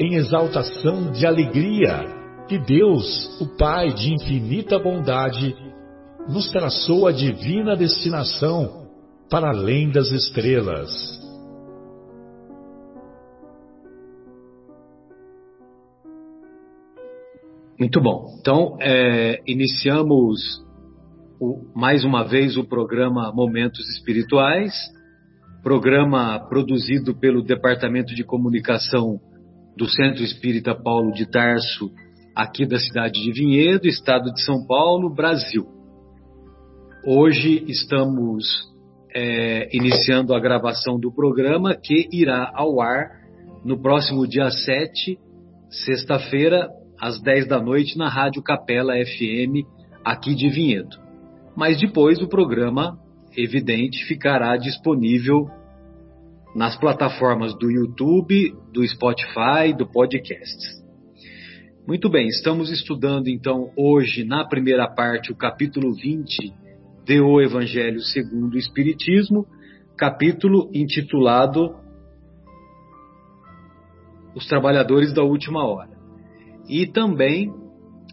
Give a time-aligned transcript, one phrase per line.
[0.00, 2.06] em exaltação de alegria,
[2.48, 5.54] que Deus, o Pai de infinita bondade,
[6.26, 8.88] nos traçou a divina destinação
[9.28, 10.90] para além das estrelas.
[17.78, 18.38] Muito bom.
[18.40, 20.64] Então, é, iniciamos
[21.38, 24.72] o, mais uma vez o programa Momentos Espirituais,
[25.62, 29.20] programa produzido pelo Departamento de Comunicação
[29.76, 31.90] do Centro Espírita Paulo de Tarso,
[32.34, 35.66] aqui da cidade de Vinhedo, estado de São Paulo, Brasil.
[37.04, 38.44] Hoje estamos
[39.14, 43.08] é, iniciando a gravação do programa que irá ao ar
[43.64, 45.18] no próximo dia 7,
[45.70, 46.68] sexta-feira,
[47.00, 49.66] às 10 da noite na Rádio Capela FM
[50.04, 50.96] aqui de Vinhedo.
[51.56, 52.98] Mas depois o programa,
[53.36, 55.46] evidente, ficará disponível
[56.54, 60.80] nas plataformas do YouTube, do Spotify, do podcast.
[61.86, 66.52] Muito bem, estamos estudando então hoje na primeira parte o capítulo 20
[67.04, 69.46] de O Evangelho segundo o Espiritismo,
[69.96, 71.76] capítulo intitulado
[74.34, 75.98] Os Trabalhadores da Última Hora.
[76.68, 77.52] E também,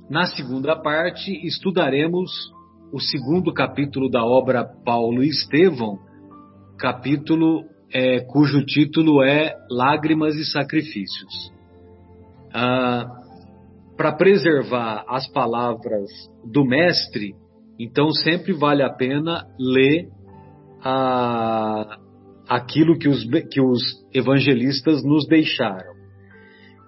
[0.10, 2.52] na segunda parte, estudaremos
[2.92, 6.00] o segundo capítulo da obra Paulo e Estevão,
[6.78, 11.52] capítulo é, cujo título é Lágrimas e Sacrifícios.
[12.54, 13.06] Ah,
[13.96, 16.10] Para preservar as palavras
[16.46, 17.34] do Mestre,
[17.80, 20.10] então sempre vale a pena ler
[20.84, 21.98] ah,
[22.48, 23.82] aquilo que os, que os
[24.14, 25.98] evangelistas nos deixaram.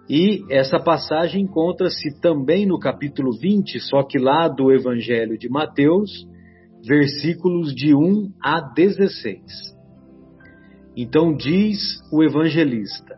[0.10, 6.10] E essa passagem encontra-se também no capítulo 20, só que lá do Evangelho de Mateus,
[6.84, 9.79] versículos de 1 a 16.
[11.02, 11.80] Então diz
[12.12, 13.18] o evangelista: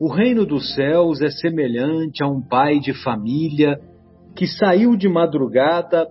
[0.00, 3.78] O reino dos céus é semelhante a um pai de família
[4.34, 6.08] que saiu de madrugada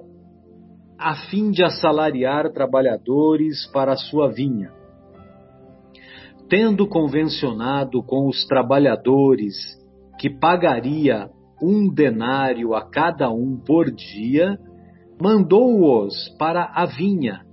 [0.97, 4.81] a fim de assalariar trabalhadores para a sua vinha
[6.51, 9.55] tendo convencionado com os trabalhadores
[10.19, 11.29] que pagaria
[11.63, 14.59] um denário a cada um por dia,
[15.17, 17.45] mandou-os para a vinha.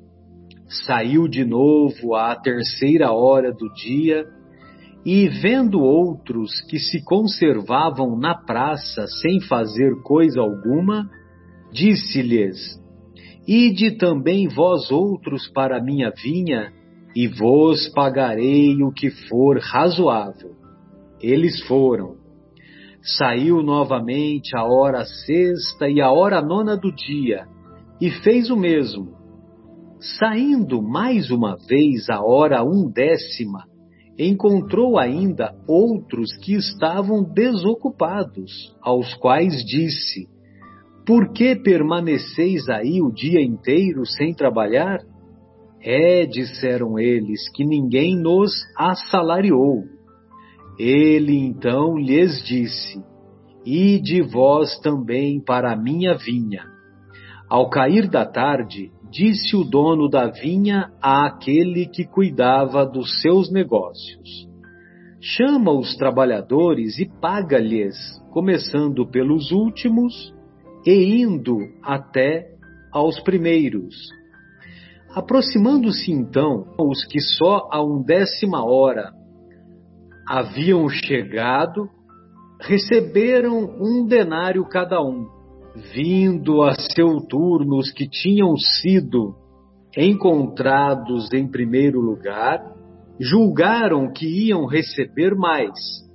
[0.68, 4.26] Saiu de novo à terceira hora do dia
[5.04, 11.08] e, vendo outros que se conservavam na praça sem fazer coisa alguma,
[11.72, 12.58] disse-lhes:
[13.46, 16.70] Ide também vós outros para minha vinha
[17.16, 20.50] e vos pagarei o que for razoável.
[21.18, 22.16] Eles foram.
[23.00, 27.46] Saiu novamente a hora sexta e a hora nona do dia,
[28.00, 29.17] e fez o mesmo.
[30.00, 33.64] Saindo mais uma vez a hora undécima,
[34.18, 40.28] encontrou ainda outros que estavam desocupados, aos quais disse:
[41.04, 44.98] Por que permaneceis aí o dia inteiro sem trabalhar?
[45.80, 49.84] É, disseram eles, que ninguém nos assalariou.
[50.78, 53.02] Ele então lhes disse:
[53.64, 56.64] Ide vós também para a minha vinha.
[57.48, 64.48] Ao cair da tarde, disse o dono da vinha àquele que cuidava dos seus negócios:
[65.20, 67.96] Chama os trabalhadores e paga-lhes,
[68.30, 70.34] começando pelos últimos
[70.86, 72.46] e indo até
[72.92, 73.94] aos primeiros
[75.14, 79.10] Aproximando-se então os que só a undécima hora
[80.28, 81.88] haviam chegado,
[82.60, 85.26] receberam um denário cada um.
[85.94, 89.36] Vindo a seu turno os que tinham sido
[89.96, 92.60] encontrados em primeiro lugar,
[93.20, 95.70] julgaram que iam receber mais,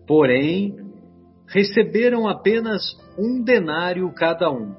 [0.06, 0.75] porém
[1.48, 2.81] receberam apenas
[3.18, 4.74] um denário cada um.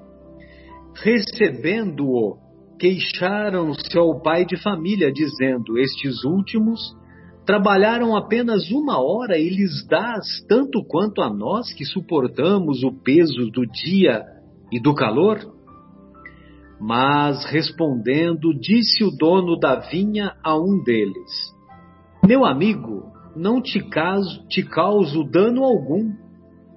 [0.94, 2.36] Recebendo-o,
[2.78, 6.94] queixaram-se ao pai de família, dizendo: Estes últimos
[7.46, 13.50] trabalharam apenas uma hora e lhes dás tanto quanto a nós que suportamos o peso
[13.50, 14.33] do dia
[14.70, 15.54] e do calor?
[16.80, 21.54] Mas respondendo, disse o dono da vinha a um deles:
[22.26, 26.12] Meu amigo, não te, caso, te causo dano algum.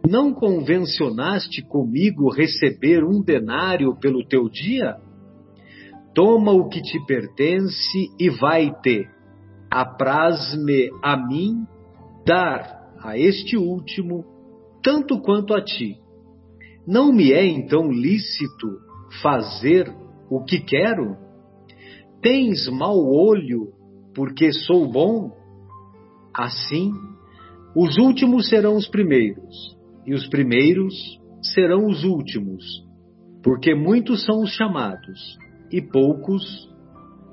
[0.09, 4.95] Não convencionaste comigo receber um denário pelo teu dia?
[6.13, 9.07] Toma o que te pertence e vai-te.
[9.69, 11.67] Apraz-me a mim
[12.25, 14.23] dar a este último
[14.81, 15.99] tanto quanto a ti.
[16.87, 18.79] Não me é então lícito
[19.21, 19.93] fazer
[20.29, 21.17] o que quero?
[22.21, 23.73] Tens mau olho
[24.15, 25.35] porque sou bom?
[26.33, 26.93] Assim,
[27.75, 30.93] os últimos serão os primeiros, e os primeiros
[31.41, 32.63] serão os últimos,
[33.43, 35.37] porque muitos são os chamados,
[35.71, 36.43] e poucos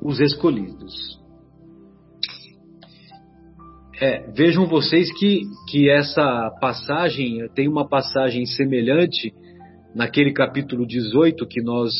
[0.02, 1.22] os escolhidos.
[4.00, 9.32] É, vejam vocês que, que essa passagem tem uma passagem semelhante
[9.94, 11.92] naquele capítulo 18 que nós,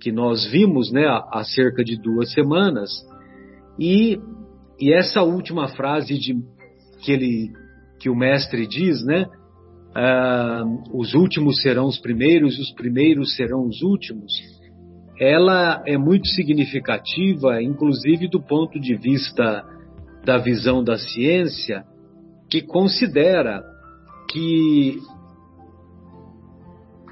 [0.00, 2.90] que nós vimos né, há, cerca de duas semanas.
[3.78, 4.18] E,
[4.80, 6.34] e essa última frase de,
[7.02, 7.52] que, ele,
[8.00, 9.26] que o mestre diz, né?
[9.96, 14.30] Uh, os últimos serão os primeiros e os primeiros serão os últimos,
[15.18, 19.64] ela é muito significativa, inclusive do ponto de vista
[20.24, 21.84] da visão da ciência,
[22.50, 23.62] que considera
[24.30, 24.98] que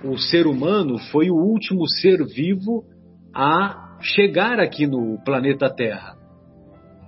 [0.04, 2.84] o ser humano foi o último ser vivo
[3.34, 6.14] a chegar aqui no planeta Terra.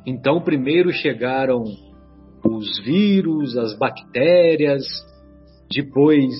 [0.06, 1.62] Então, primeiro chegaram
[2.44, 4.84] os vírus, as bactérias,
[5.70, 6.32] depois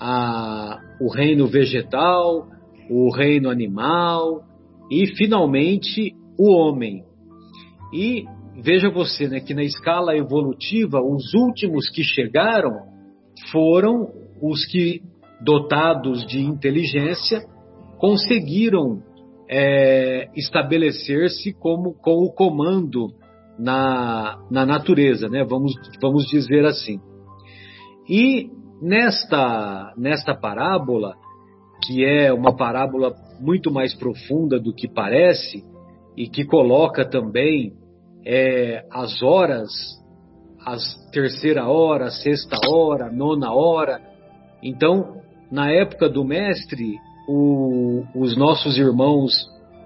[0.00, 2.46] a, o reino vegetal,
[2.88, 4.42] o reino animal
[4.90, 7.02] e, finalmente, o homem.
[7.92, 8.24] E
[8.62, 12.92] veja você né, que na escala evolutiva, os últimos que chegaram
[13.50, 14.08] foram
[14.40, 15.00] os que
[15.44, 17.40] dotados de inteligência,
[17.98, 19.02] conseguiram
[19.48, 23.08] é, estabelecer-se como com o comando
[23.58, 25.44] na, na natureza, né?
[25.44, 27.00] vamos, vamos dizer assim.
[28.08, 28.50] E
[28.80, 31.14] nesta, nesta parábola,
[31.84, 35.64] que é uma parábola muito mais profunda do que parece,
[36.16, 37.72] e que coloca também
[38.24, 39.70] é, as horas,
[40.64, 40.76] a
[41.10, 44.00] terceira hora, sexta hora, nona hora.
[44.62, 45.20] Então,
[45.52, 49.30] na época do mestre, o, os nossos irmãos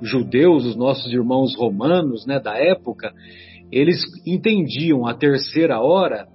[0.00, 3.12] judeus, os nossos irmãos romanos né, da época,
[3.72, 6.28] eles entendiam a terceira hora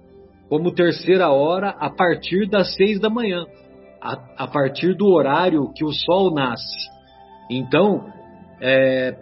[0.50, 3.46] como terceira hora a partir das seis da manhã,
[4.02, 6.90] a, a partir do horário que o sol nasce.
[7.50, 8.04] Então,
[8.60, 9.16] é,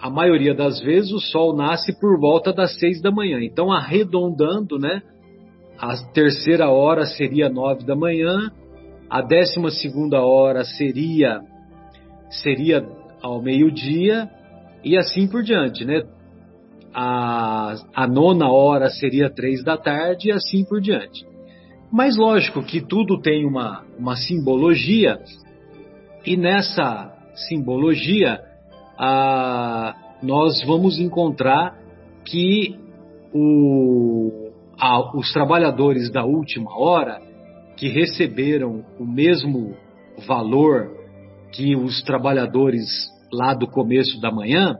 [0.00, 3.40] a maioria das vezes o sol nasce por volta das seis da manhã.
[3.42, 5.02] Então, arredondando, né,
[5.78, 8.50] a terceira hora seria nove da manhã,
[9.14, 11.40] a décima segunda hora seria
[12.42, 12.84] seria
[13.22, 14.28] ao meio-dia
[14.82, 16.02] e assim por diante, né?
[16.92, 21.24] A, a nona hora seria três da tarde e assim por diante.
[21.92, 25.20] Mas lógico que tudo tem uma, uma simbologia
[26.26, 28.40] e nessa simbologia
[28.98, 29.94] a,
[30.24, 31.78] nós vamos encontrar
[32.24, 32.76] que
[33.32, 37.22] o, a, os trabalhadores da última hora
[37.76, 39.74] que receberam o mesmo
[40.26, 40.90] valor
[41.52, 42.86] que os trabalhadores
[43.32, 44.76] lá do começo da manhã,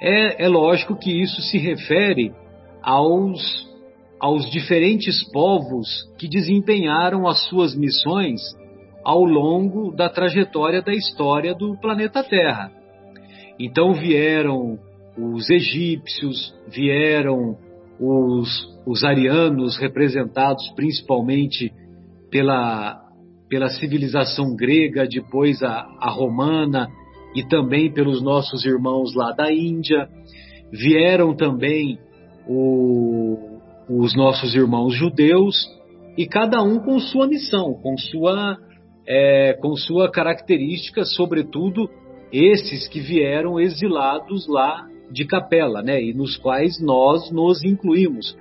[0.00, 2.32] é, é lógico que isso se refere
[2.82, 3.68] aos,
[4.20, 8.40] aos diferentes povos que desempenharam as suas missões
[9.04, 12.70] ao longo da trajetória da história do planeta Terra.
[13.58, 14.78] Então vieram
[15.16, 17.56] os egípcios, vieram
[17.98, 21.72] os, os arianos, representados principalmente
[22.30, 23.00] pela,
[23.48, 26.88] pela civilização grega, depois a, a romana
[27.34, 30.08] e também pelos nossos irmãos lá da Índia.
[30.72, 31.98] Vieram também
[32.46, 33.58] o,
[33.88, 35.56] os nossos irmãos judeus
[36.16, 38.56] e cada um com sua missão, com sua,
[39.06, 41.88] é, com sua característica, sobretudo
[42.32, 48.36] esses que vieram exilados lá de Capela, né, e nos quais nós nos incluímos,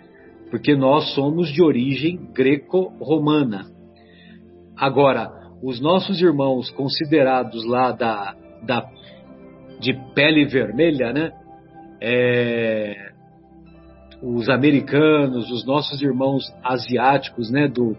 [0.49, 3.76] porque nós somos de origem greco-romana.
[4.77, 5.31] Agora,
[5.61, 8.87] os nossos irmãos considerados lá da, da
[9.79, 11.31] de pele vermelha, né?
[12.01, 13.11] É,
[14.21, 17.67] os americanos, os nossos irmãos asiáticos, né?
[17.67, 17.97] Do,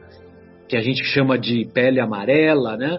[0.68, 2.99] que a gente chama de pele amarela, né?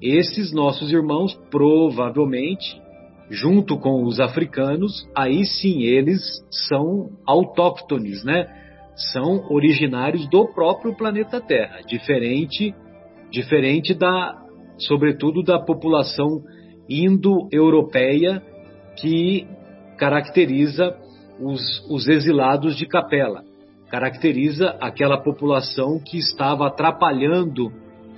[0.00, 2.80] Esses nossos irmãos provavelmente,
[3.28, 6.22] junto com os africanos, aí sim eles
[6.68, 8.46] são autóctones, né?
[9.12, 12.74] São originários do próprio planeta Terra, diferente,
[13.30, 14.36] diferente da,
[14.78, 16.42] sobretudo da população
[16.88, 18.42] indo-europeia
[18.96, 19.46] que
[19.96, 20.96] caracteriza
[21.40, 23.44] os, os exilados de Capela,
[23.88, 27.72] caracteriza aquela população que estava atrapalhando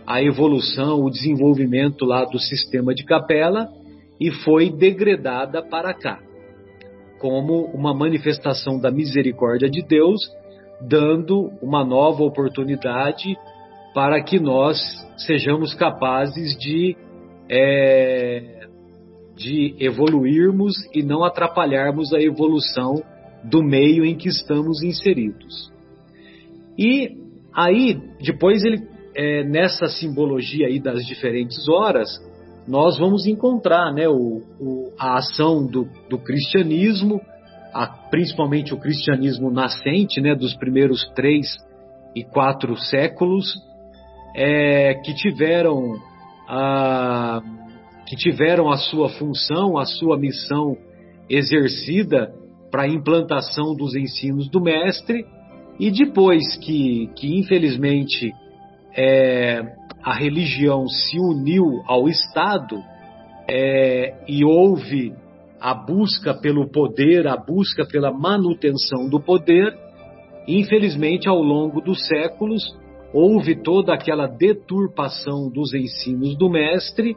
[0.07, 3.69] a evolução, o desenvolvimento lá do sistema de Capela
[4.21, 6.19] e foi degradada para cá,
[7.19, 10.21] como uma manifestação da misericórdia de Deus,
[10.81, 13.37] dando uma nova oportunidade
[13.94, 14.78] para que nós
[15.16, 16.96] sejamos capazes de
[17.49, 18.66] é,
[19.37, 23.02] de evoluirmos e não atrapalharmos a evolução
[23.42, 25.72] do meio em que estamos inseridos.
[26.78, 27.16] E
[27.54, 32.08] aí, depois ele, é, nessa simbologia aí das diferentes horas,
[32.66, 37.20] nós vamos encontrar né, o, o, a ação do, do cristianismo,
[37.75, 41.46] a, principalmente o cristianismo nascente, né, dos primeiros três
[42.14, 43.54] e quatro séculos,
[44.34, 46.00] é, que tiveram
[46.48, 47.40] a,
[48.06, 50.76] que tiveram a sua função, a sua missão
[51.28, 52.32] exercida
[52.70, 55.24] para a implantação dos ensinos do mestre.
[55.78, 58.30] E depois que, que infelizmente
[58.96, 59.62] é,
[60.02, 62.76] a religião se uniu ao Estado
[63.48, 65.14] é, e houve
[65.60, 69.72] a busca pelo poder, a busca pela manutenção do poder,
[70.46, 72.62] infelizmente ao longo dos séculos
[73.12, 77.16] houve toda aquela deturpação dos ensinos do mestre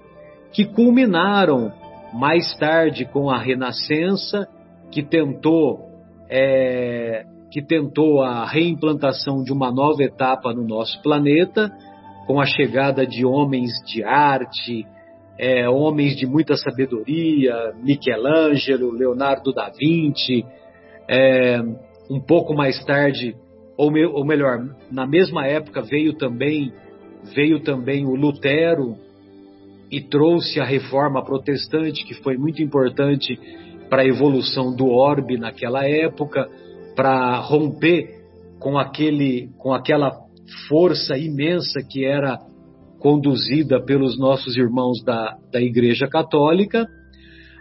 [0.52, 1.72] que culminaram
[2.14, 4.48] mais tarde com a Renascença,
[4.92, 5.90] que tentou
[6.30, 11.72] é, que tentou a reimplantação de uma nova etapa no nosso planeta,
[12.28, 14.86] com a chegada de homens de arte,
[15.38, 20.46] é, homens de muita sabedoria, Michelangelo, Leonardo da Vinci,
[21.08, 21.62] é,
[22.10, 23.36] um pouco mais tarde,
[23.78, 26.72] ou, me, ou melhor, na mesma época veio também
[27.34, 28.96] veio também o Lutero
[29.90, 33.40] e trouxe a reforma protestante, que foi muito importante
[33.90, 36.48] para a evolução do orbe naquela época,
[36.96, 38.10] para romper
[38.60, 40.12] com, aquele, com aquela
[40.68, 42.40] força imensa que era
[43.00, 46.88] conduzida pelos nossos irmãos da, da Igreja Católica.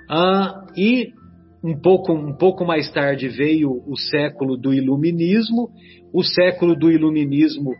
[0.09, 1.13] Ah, e
[1.65, 5.71] um pouco, um pouco mais tarde veio o século do Iluminismo.
[6.13, 7.71] O século do Iluminismo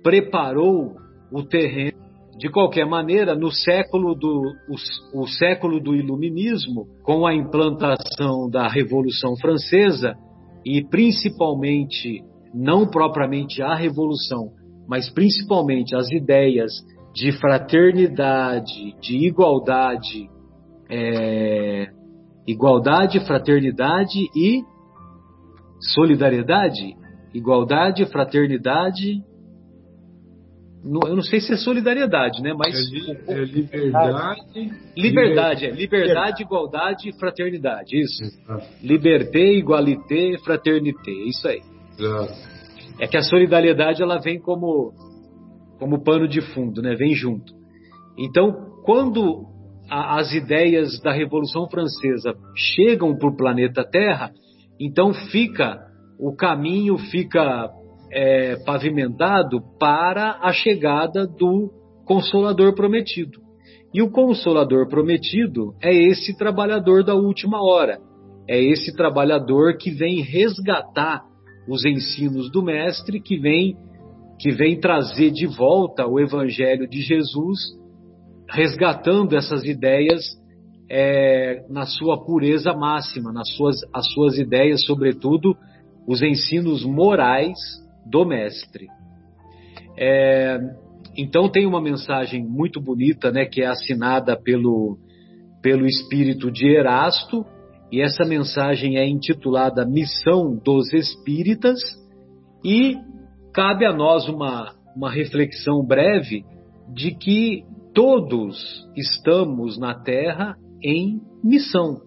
[0.00, 0.94] preparou
[1.32, 2.00] o terreno
[2.38, 8.68] de qualquer maneira, no século do, o, o século do Iluminismo, com a implantação da
[8.68, 10.14] Revolução Francesa,
[10.64, 12.22] e principalmente,
[12.54, 14.50] não propriamente a Revolução,
[14.88, 16.72] mas principalmente as ideias
[17.12, 20.28] de fraternidade, de igualdade,
[20.88, 21.91] é,
[22.46, 24.62] igualdade, fraternidade e
[25.94, 26.96] solidariedade,
[27.34, 29.22] igualdade, fraternidade
[30.84, 32.52] eu não sei se é solidariedade, né?
[32.54, 34.40] Mas é, é liberdade,
[34.96, 38.24] liberdade, é liberdade, igualdade e fraternidade, isso.
[38.24, 38.66] Exato.
[38.82, 41.62] Liberté, igualité, fraternité, isso aí.
[41.96, 42.32] Exato.
[42.98, 44.92] É que a solidariedade ela vem como
[45.78, 46.96] como pano de fundo, né?
[46.96, 47.52] Vem junto.
[48.18, 49.46] Então, quando
[49.92, 54.30] a, as ideias da Revolução Francesa chegam para o planeta Terra,
[54.80, 55.78] então fica
[56.18, 57.68] o caminho fica
[58.10, 61.70] é, pavimentado para a chegada do
[62.06, 63.40] Consolador prometido.
[63.92, 67.98] E o Consolador prometido é esse trabalhador da última hora,
[68.48, 71.22] é esse trabalhador que vem resgatar
[71.68, 73.76] os ensinos do Mestre, que vem
[74.40, 77.58] que vem trazer de volta o Evangelho de Jesus,
[78.52, 80.22] resgatando essas ideias
[80.90, 85.56] é, na sua pureza máxima, nas suas, as suas ideias, sobretudo
[86.06, 87.58] os ensinos morais
[88.04, 88.88] do Mestre.
[89.98, 90.58] É,
[91.16, 94.98] então tem uma mensagem muito bonita, né, que é assinada pelo,
[95.62, 97.46] pelo espírito de Erasto,
[97.90, 101.78] e essa mensagem é intitulada Missão dos Espíritas,
[102.64, 102.96] e
[103.54, 106.44] cabe a nós uma, uma reflexão breve
[106.92, 108.56] de que todos
[108.96, 112.00] estamos na Terra em missão.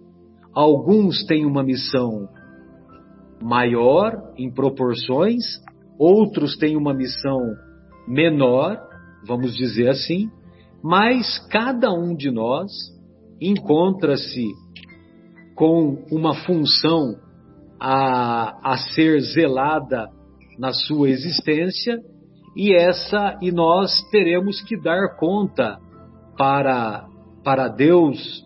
[0.53, 2.27] Alguns têm uma missão
[3.41, 5.43] maior em proporções,
[5.99, 7.39] outros têm uma missão
[8.07, 8.77] menor,
[9.27, 10.29] vamos dizer assim,
[10.83, 12.71] mas cada um de nós
[13.41, 14.45] encontra-se
[15.55, 17.15] com uma função
[17.79, 20.09] a, a ser zelada
[20.57, 21.99] na sua existência
[22.55, 25.77] e essa e nós teremos que dar conta
[26.37, 27.07] para
[27.43, 28.43] para Deus,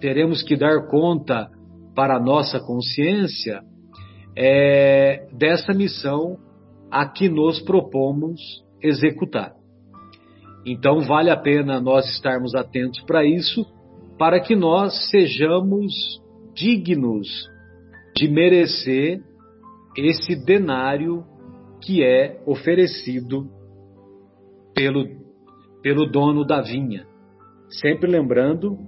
[0.00, 1.48] teremos que dar conta
[1.94, 3.62] para a nossa consciência
[4.36, 6.36] é, dessa missão
[6.90, 8.40] a que nos propomos
[8.82, 9.52] executar.
[10.66, 13.64] Então vale a pena nós estarmos atentos para isso,
[14.18, 15.92] para que nós sejamos
[16.54, 17.28] dignos
[18.16, 19.20] de merecer
[19.96, 21.24] esse denário
[21.80, 23.48] que é oferecido
[24.74, 25.06] pelo,
[25.82, 27.06] pelo dono da vinha.
[27.68, 28.78] Sempre lembrando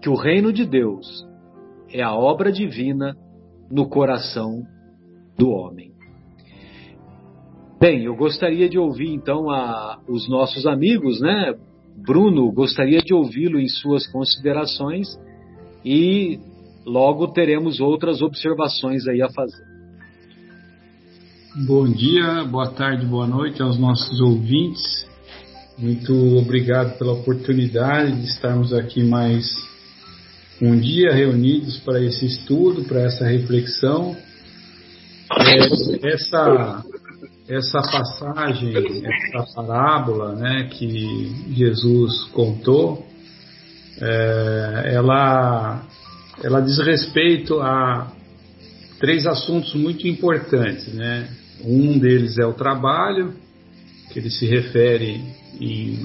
[0.00, 1.26] que o reino de Deus
[1.92, 3.16] é a obra divina
[3.70, 4.62] no coração
[5.36, 5.92] do homem.
[7.80, 11.54] Bem, eu gostaria de ouvir então a, os nossos amigos, né?
[11.96, 15.08] Bruno, gostaria de ouvi-lo em suas considerações
[15.84, 16.38] e
[16.84, 19.69] logo teremos outras observações aí a fazer.
[21.52, 25.04] Bom dia, boa tarde, boa noite aos nossos ouvintes.
[25.76, 29.52] Muito obrigado pela oportunidade de estarmos aqui mais
[30.62, 34.16] um dia reunidos para esse estudo, para essa reflexão.
[35.40, 36.84] É, essa,
[37.48, 43.04] essa passagem, essa parábola né, que Jesus contou,
[44.00, 45.82] é, ela,
[46.44, 48.12] ela diz respeito a
[49.00, 50.94] três assuntos muito importantes.
[50.94, 51.39] Né?
[51.64, 53.34] Um deles é o trabalho,
[54.12, 55.20] que ele se refere
[55.60, 55.98] em,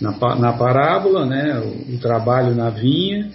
[0.00, 3.30] na, na parábola, né, o, o trabalho na vinha.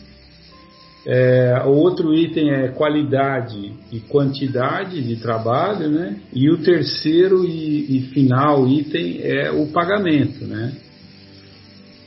[1.08, 6.18] É, o outro item é qualidade e quantidade de trabalho, né?
[6.34, 10.74] E o terceiro e, e final item é o pagamento, né?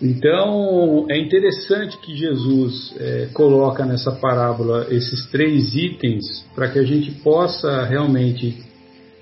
[0.02, 6.85] Então é interessante que Jesus é, coloca nessa parábola esses três itens para que a
[6.85, 8.68] gente possa realmente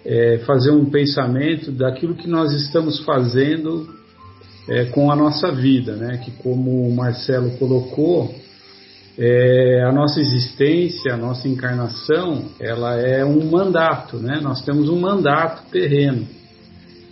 [0.07, 3.93] é, fazer um pensamento daquilo que nós estamos fazendo
[4.69, 6.19] é, com a nossa vida, né?
[6.19, 8.33] Que como o Marcelo colocou,
[9.19, 14.39] é, a nossa existência, a nossa encarnação, ela é um mandato, né?
[14.41, 16.25] Nós temos um mandato terreno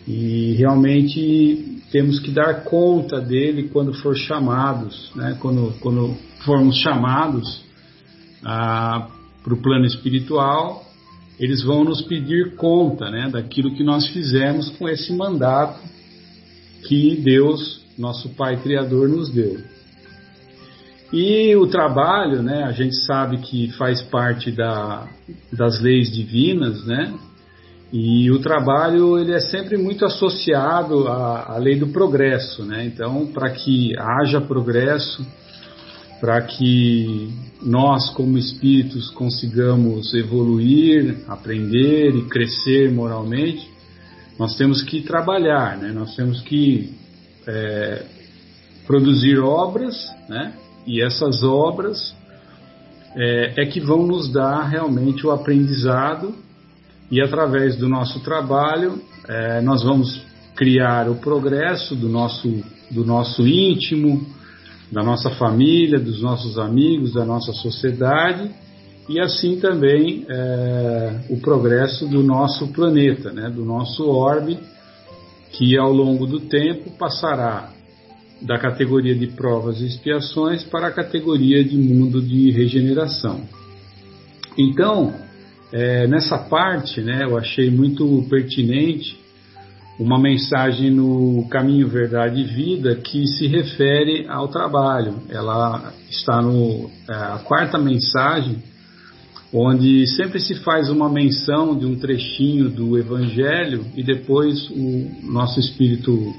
[0.06, 5.36] e realmente temos que dar conta dele quando for chamados, né?
[5.40, 7.64] Quando, quando formos chamados
[8.44, 9.08] ah,
[9.42, 10.83] para o plano espiritual
[11.38, 15.80] eles vão nos pedir conta né, daquilo que nós fizemos com esse mandato
[16.86, 19.58] que Deus, nosso Pai Criador, nos deu.
[21.12, 25.08] E o trabalho, né, a gente sabe que faz parte da,
[25.52, 27.14] das leis divinas, né?
[27.92, 32.84] E o trabalho ele é sempre muito associado à, à lei do progresso, né?
[32.84, 35.24] Então, para que haja progresso,
[36.20, 37.30] para que
[37.62, 43.68] nós, como espíritos, consigamos evoluir, aprender e crescer moralmente,
[44.38, 45.92] nós temos que trabalhar, né?
[45.92, 46.92] nós temos que
[47.46, 48.04] é,
[48.86, 49.94] produzir obras,
[50.28, 50.54] né?
[50.86, 52.14] e essas obras
[53.16, 56.34] é, é que vão nos dar realmente o aprendizado,
[57.10, 60.20] e através do nosso trabalho, é, nós vamos
[60.56, 64.26] criar o progresso do nosso, do nosso íntimo,
[64.90, 68.50] da nossa família, dos nossos amigos, da nossa sociedade
[69.08, 74.58] e assim também é, o progresso do nosso planeta, né, do nosso orbe,
[75.52, 77.70] que ao longo do tempo passará
[78.40, 83.42] da categoria de provas e expiações para a categoria de mundo de regeneração.
[84.58, 85.14] Então,
[85.72, 89.18] é, nessa parte, né, eu achei muito pertinente
[89.98, 95.22] uma mensagem no Caminho Verdade e Vida que se refere ao trabalho.
[95.28, 98.56] Ela está no é, a quarta mensagem,
[99.52, 105.60] onde sempre se faz uma menção de um trechinho do Evangelho e depois o nosso
[105.60, 106.34] espírito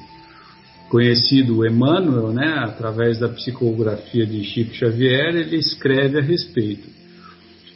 [0.90, 6.88] conhecido Emmanuel, né, através da psicografia de Chico Xavier, ele escreve a respeito.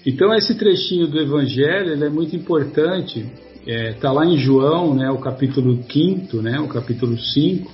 [0.06, 3.26] Então esse trechinho do Evangelho é muito importante
[3.66, 7.72] Está é, tá lá em João, né, o capítulo 5, né, o capítulo 5,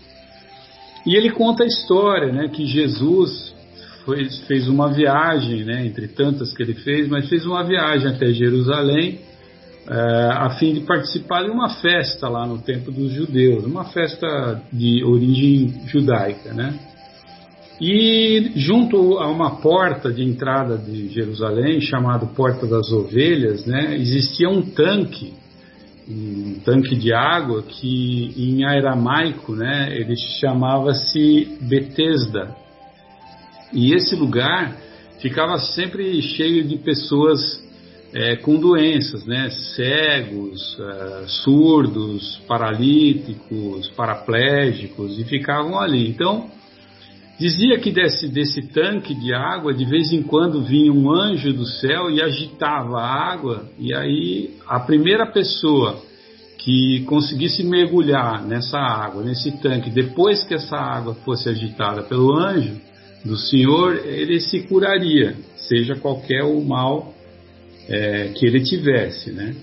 [1.06, 3.56] e ele conta a história né, que Jesus
[4.04, 8.32] foi, fez uma viagem, né, entre tantas que ele fez, mas fez uma viagem até
[8.32, 9.20] Jerusalém
[9.88, 14.62] é, a fim de participar de uma festa lá no templo dos judeus, uma festa
[14.74, 16.54] de origem judaica.
[16.54, 16.74] Né?
[17.80, 24.50] E junto a uma porta de entrada de Jerusalém, chamado Porta das Ovelhas, né, existia
[24.50, 25.34] um tanque
[26.08, 32.56] um tanque de água que em aramaico, né, ele chamava-se Betesda.
[33.74, 34.76] E esse lugar
[35.20, 37.64] ficava sempre cheio de pessoas
[38.14, 39.50] é, com doenças, né?
[39.50, 46.08] Cegos, é, surdos, paralíticos, paraplégicos e ficavam ali.
[46.08, 46.50] Então
[47.40, 51.66] dizia que desse, desse tanque de água de vez em quando vinha um anjo do
[51.66, 56.02] céu e agitava a água e aí a primeira pessoa
[56.58, 62.82] que conseguisse mergulhar nessa água, nesse tanque, depois que essa água fosse agitada pelo anjo
[63.24, 67.14] do Senhor, ele se curaria, seja qualquer o mal
[67.88, 69.56] é, que ele tivesse, né?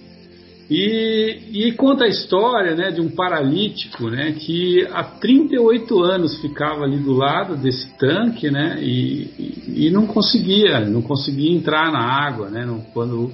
[0.70, 6.84] E, e, conta a história né, de um paralítico né, que há 38 anos ficava
[6.84, 12.48] ali do lado desse tanque né, e, e, não conseguia, não conseguia entrar na água,
[12.48, 13.30] né, quando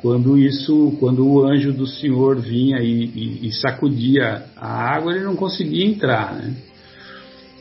[0.00, 5.84] quando isso, quando o anjo do Senhor vinha e sacudia a água, ele não conseguia
[5.84, 6.36] entrar.
[6.36, 6.54] Né?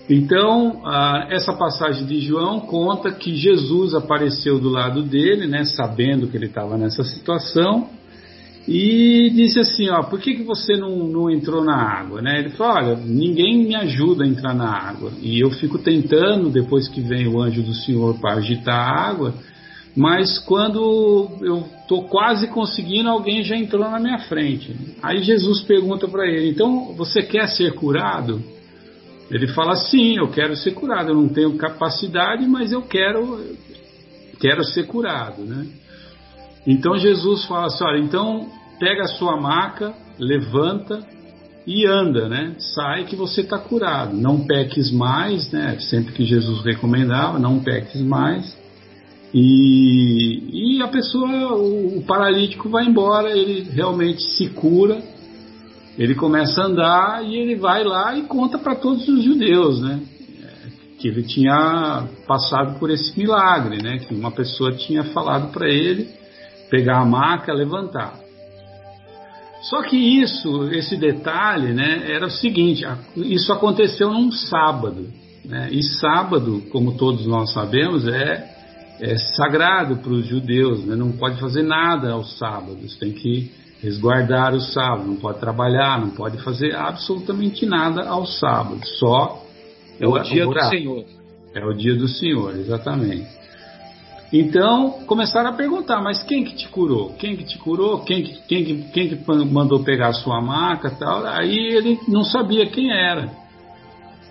[0.10, 0.82] Então,
[1.30, 6.48] essa passagem de João conta que Jesus apareceu do lado dele, né, sabendo que ele
[6.48, 7.90] estava nessa situação,
[8.68, 12.22] e disse assim, ó, por que, que você não, não entrou na água?
[12.22, 12.40] Né?
[12.40, 16.88] Ele falou, olha, ninguém me ajuda a entrar na água, e eu fico tentando, depois
[16.88, 19.34] que vem o anjo do Senhor para agitar a água,
[19.96, 24.76] mas quando eu estou quase conseguindo, alguém já entrou na minha frente.
[25.02, 28.42] Aí Jesus pergunta para ele: então você quer ser curado?
[29.32, 31.10] Ele fala: sim, eu quero ser curado.
[31.10, 33.44] Eu não tenho capacidade, mas eu quero,
[34.40, 35.66] quero ser curado, né?
[36.66, 38.48] Então Jesus fala assim: olha, então
[38.80, 41.06] pega a sua maca, levanta
[41.66, 42.56] e anda, né?
[42.58, 44.16] Sai que você está curado.
[44.16, 45.78] Não peques mais, né?
[45.80, 48.58] Sempre que Jesus recomendava, não peques mais.
[49.34, 55.00] E, e a pessoa, o, o paralítico vai embora, ele realmente se cura,
[55.98, 60.00] ele começa a andar e ele vai lá e conta para todos os judeus, né?
[60.98, 64.00] Que ele tinha passado por esse milagre, né?
[64.00, 66.19] Que uma pessoa tinha falado para ele
[66.70, 68.20] pegar a maca, levantar.
[69.64, 72.86] Só que isso, esse detalhe, né, era o seguinte:
[73.18, 75.08] isso aconteceu num sábado,
[75.44, 75.70] né?
[75.72, 78.58] E sábado, como todos nós sabemos, é
[79.00, 80.96] é sagrado para os judeus, né?
[80.96, 83.50] não pode fazer nada aos sábados, tem que
[83.82, 89.42] resguardar o sábado, não pode trabalhar, não pode fazer absolutamente nada aos sábados, só
[90.00, 91.06] é o, o dia do Senhor.
[91.56, 93.39] É o dia do Senhor, exatamente.
[94.32, 97.14] Então começaram a perguntar, mas quem que te curou?
[97.18, 98.00] Quem que te curou?
[98.02, 101.26] Quem que, quem que, quem que mandou pegar a sua maca tal?
[101.26, 103.32] Aí ele não sabia quem era.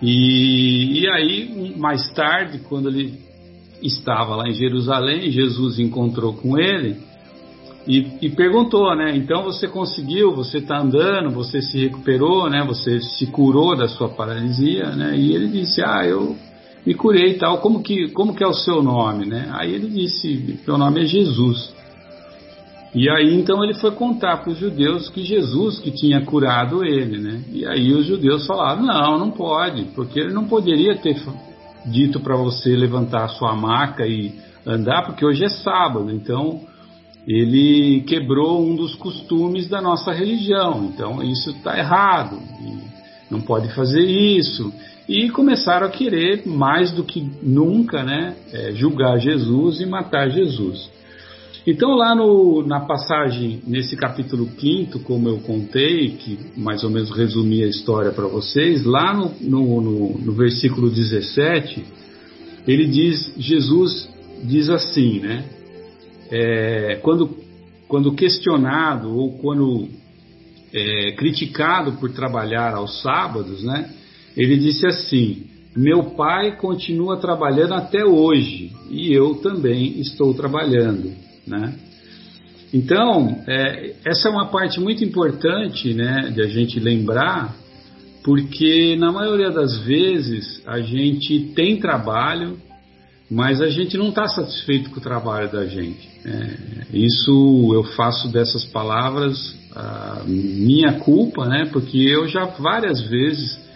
[0.01, 3.19] E, e aí, mais tarde, quando ele
[3.83, 6.97] estava lá em Jerusalém, Jesus encontrou com ele
[7.87, 9.17] e, e perguntou, né?
[9.17, 12.63] Então você conseguiu, você está andando, você se recuperou, né?
[12.67, 15.17] Você se curou da sua paralisia, né?
[15.17, 16.37] E ele disse, ah, eu
[16.89, 17.59] me curei e tal.
[17.59, 19.51] Como que, como que é o seu nome, né?
[19.53, 21.75] Aí ele disse, meu nome é Jesus.
[22.95, 27.19] E aí então ele foi contar para os judeus que Jesus que tinha curado ele,
[27.19, 27.43] né?
[27.53, 31.23] E aí os judeus falaram, não, não pode, porque ele não poderia ter
[31.85, 34.33] dito para você levantar sua maca e
[34.67, 36.63] andar, porque hoje é sábado, então
[37.27, 42.39] ele quebrou um dos costumes da nossa religião, então isso está errado,
[43.31, 44.73] não pode fazer isso.
[45.09, 50.91] E começaram a querer, mais do que nunca, né, é, julgar Jesus e matar Jesus.
[51.67, 57.11] Então, lá no, na passagem, nesse capítulo 5, como eu contei, que mais ou menos
[57.11, 61.85] resumi a história para vocês, lá no, no, no, no versículo 17,
[62.67, 64.09] ele diz: Jesus
[64.45, 65.45] diz assim, né?
[66.31, 67.37] É, quando,
[67.87, 69.89] quando questionado ou quando
[70.73, 73.91] é, criticado por trabalhar aos sábados, né?
[74.39, 75.43] Ele disse assim:
[75.77, 81.13] Meu pai continua trabalhando até hoje e eu também estou trabalhando.
[81.45, 81.75] Né?
[82.73, 87.57] Então, é, essa é uma parte muito importante né, de a gente lembrar,
[88.23, 92.59] porque na maioria das vezes a gente tem trabalho,
[93.31, 96.09] mas a gente não está satisfeito com o trabalho da gente.
[96.25, 99.59] É, isso eu faço dessas palavras
[100.27, 103.68] minha culpa, né, porque eu já várias vezes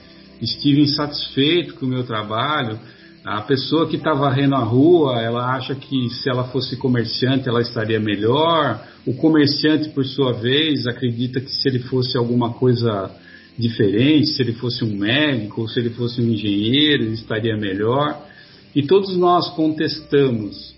[0.42, 2.78] estive insatisfeito com o meu trabalho,
[3.24, 7.60] a pessoa que está varrendo a rua, ela acha que se ela fosse comerciante ela
[7.60, 8.82] estaria melhor.
[9.06, 13.12] O comerciante, por sua vez, acredita que se ele fosse alguma coisa
[13.56, 18.26] diferente, se ele fosse um médico ou se ele fosse um engenheiro, ele estaria melhor.
[18.74, 20.74] E todos nós contestamos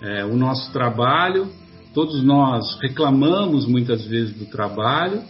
[0.00, 1.46] é, o nosso trabalho,
[1.92, 5.22] todos nós reclamamos muitas vezes do trabalho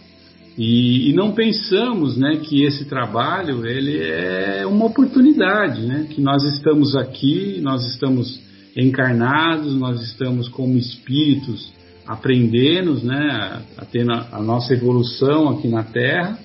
[0.57, 6.43] e, e, não pensamos né, que esse trabalho ele é uma oportunidade, né, que nós
[6.43, 8.39] estamos aqui, nós estamos
[8.77, 11.73] encarnados, nós estamos como espíritos
[12.05, 16.37] aprendendo, né, a ter a nossa evolução aqui na Terra.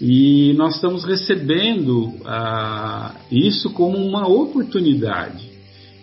[0.00, 5.48] E nós estamos recebendo ah, isso como uma oportunidade.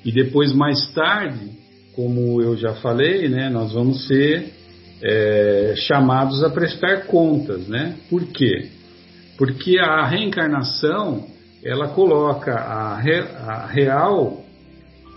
[0.03, 1.51] E depois, mais tarde,
[1.95, 4.51] como eu já falei, né, nós vamos ser
[5.03, 7.67] é, chamados a prestar contas.
[7.67, 7.97] Né?
[8.09, 8.69] Por quê?
[9.37, 11.27] Porque a reencarnação
[11.63, 14.43] ela coloca a, re, a real,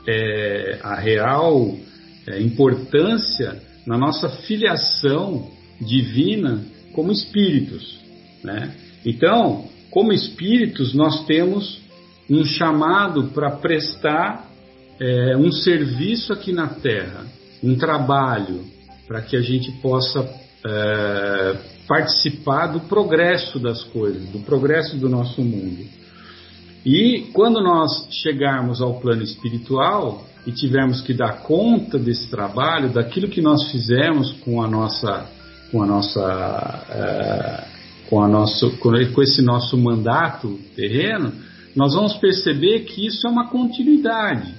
[0.06, 1.76] é, a real
[2.26, 8.00] é, importância na nossa filiação divina como espíritos.
[8.42, 8.74] Né?
[9.04, 11.80] Então, como espíritos, nós temos
[12.28, 14.46] um chamado para prestar
[14.98, 17.24] é, um serviço aqui na Terra,
[17.62, 18.64] um trabalho,
[19.06, 20.28] para que a gente possa
[20.66, 25.84] é, participar do progresso das coisas, do progresso do nosso mundo.
[26.84, 33.28] E quando nós chegarmos ao plano espiritual e tivermos que dar conta desse trabalho, daquilo
[33.28, 35.26] que nós fizemos com a nossa,
[35.70, 37.64] com a nossa, é,
[38.08, 41.32] com a nosso, com esse nosso mandato terreno,
[41.74, 44.54] nós vamos perceber que isso é uma continuidade,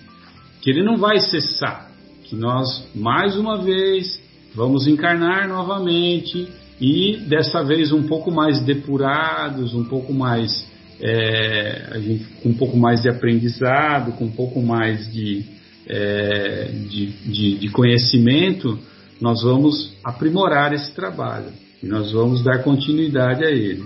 [0.62, 1.90] que ele não vai cessar,
[2.26, 4.22] que nós mais uma vez
[4.58, 6.48] vamos encarnar novamente
[6.82, 10.68] e dessa vez um pouco mais depurados, um pouco mais
[11.00, 15.46] é, a gente, com um pouco mais de aprendizado, com um pouco mais de,
[15.88, 18.80] é, de, de, de, conhecimento,
[19.22, 21.52] nós vamos aprimorar esse trabalho
[21.84, 23.84] e nós vamos dar continuidade a ele.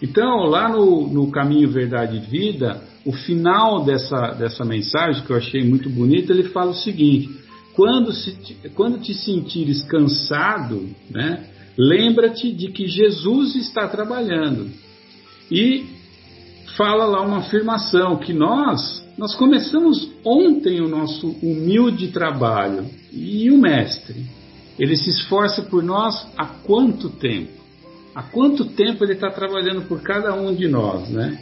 [0.00, 5.36] Então, lá no, no Caminho Verdade e Vida, o final dessa, dessa mensagem, que eu
[5.36, 7.28] achei muito bonita, ele fala o seguinte:
[7.76, 11.44] quando, se, quando te sentires cansado, né,
[11.76, 14.70] lembra-te de que Jesus está trabalhando.
[15.50, 15.84] E
[16.76, 23.56] fala lá uma afirmação que nós nós começamos ontem o nosso humilde trabalho e o
[23.56, 24.26] mestre
[24.78, 27.52] ele se esforça por nós há quanto tempo?
[28.14, 31.40] Há quanto tempo ele está trabalhando por cada um de nós, né?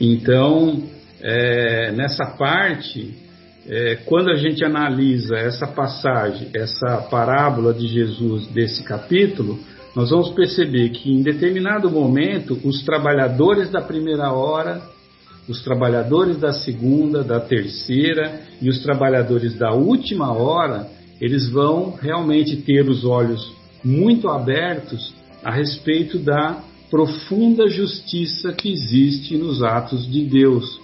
[0.00, 0.84] Então
[1.20, 3.23] é, nessa parte
[3.66, 9.58] é, quando a gente analisa essa passagem, essa parábola de Jesus desse capítulo,
[9.96, 14.82] nós vamos perceber que em determinado momento os trabalhadores da primeira hora,
[15.48, 20.88] os trabalhadores da segunda, da terceira e os trabalhadores da última hora,
[21.20, 23.52] eles vão realmente ter os olhos
[23.84, 30.83] muito abertos a respeito da profunda justiça que existe nos atos de Deus.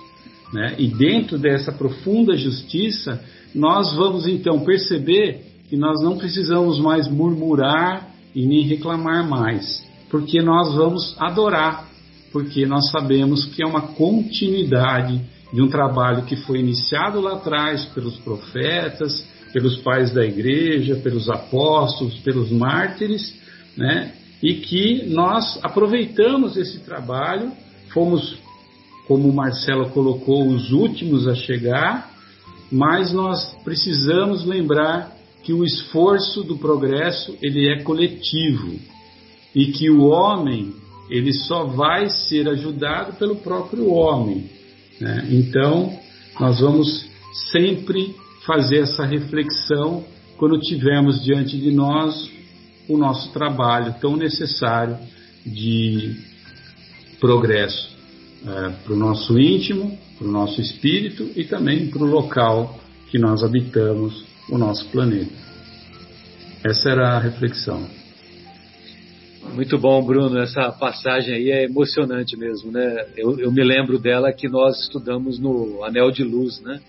[0.53, 0.75] Né?
[0.79, 3.23] E dentro dessa profunda justiça,
[3.55, 10.43] nós vamos então perceber que nós não precisamos mais murmurar e nem reclamar mais, porque
[10.43, 11.89] nós vamos adorar,
[12.33, 15.21] porque nós sabemos que é uma continuidade
[15.53, 21.29] de um trabalho que foi iniciado lá atrás pelos profetas, pelos pais da igreja, pelos
[21.29, 23.35] apóstolos, pelos mártires,
[23.77, 24.13] né?
[24.43, 27.53] E que nós aproveitamos esse trabalho,
[27.93, 28.39] fomos,
[29.11, 32.13] como o Marcelo colocou, os últimos a chegar,
[32.71, 38.79] mas nós precisamos lembrar que o esforço do progresso ele é coletivo
[39.53, 40.73] e que o homem
[41.11, 44.49] ele só vai ser ajudado pelo próprio homem.
[45.01, 45.27] Né?
[45.29, 45.93] Então
[46.39, 47.05] nós vamos
[47.51, 48.15] sempre
[48.47, 50.05] fazer essa reflexão
[50.37, 52.31] quando tivermos diante de nós
[52.89, 54.97] o nosso trabalho tão necessário
[55.45, 56.15] de
[57.19, 57.99] progresso
[58.47, 62.79] é, para o nosso íntimo, para o nosso espírito e também para o local
[63.11, 65.33] que nós habitamos o nosso planeta.
[66.65, 67.87] Essa era a reflexão.
[69.55, 70.39] Muito bom, Bruno.
[70.39, 73.07] Essa passagem aí é emocionante mesmo, né?
[73.17, 76.81] Eu, eu me lembro dela que nós estudamos no Anel de Luz, né?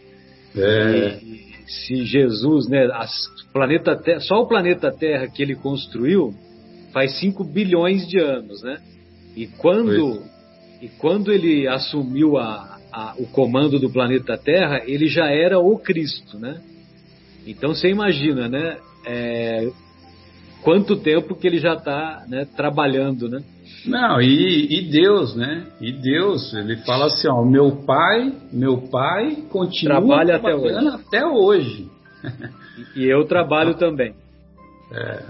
[0.56, 1.20] É.
[1.24, 2.90] E, se Jesus, né?
[2.94, 3.12] As,
[3.54, 6.34] planeta Terra, só o planeta Terra que ele construiu
[6.94, 8.78] faz 5 bilhões de anos, né?
[9.36, 10.22] E quando,
[10.82, 15.78] e quando ele assumiu a, a, o comando do planeta Terra, ele já era o
[15.78, 16.60] Cristo, né?
[17.46, 18.78] Então você imagina, né?
[19.06, 19.70] É,
[20.64, 23.44] quanto tempo que ele já está né, trabalhando, né?
[23.86, 25.68] Não, e, e, Deus, né?
[25.80, 31.08] E Deus, ele fala assim, ó, meu pai, meu pai continua Trabalha trabalhando até hoje.
[31.08, 31.92] Até hoje.
[32.96, 34.14] e eu trabalho também.
[34.92, 35.24] É.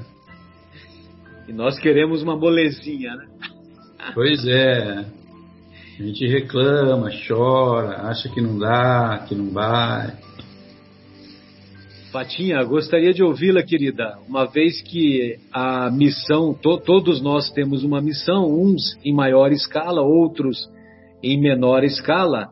[1.48, 3.28] E nós queremos uma molezinha, né?
[4.14, 5.06] Pois é.
[6.02, 10.18] A gente reclama, chora, acha que não dá, que não vai.
[12.12, 18.02] Fatinha, gostaria de ouvi-la, querida, uma vez que a missão, to, todos nós temos uma
[18.02, 20.68] missão, uns em maior escala, outros
[21.22, 22.50] em menor escala,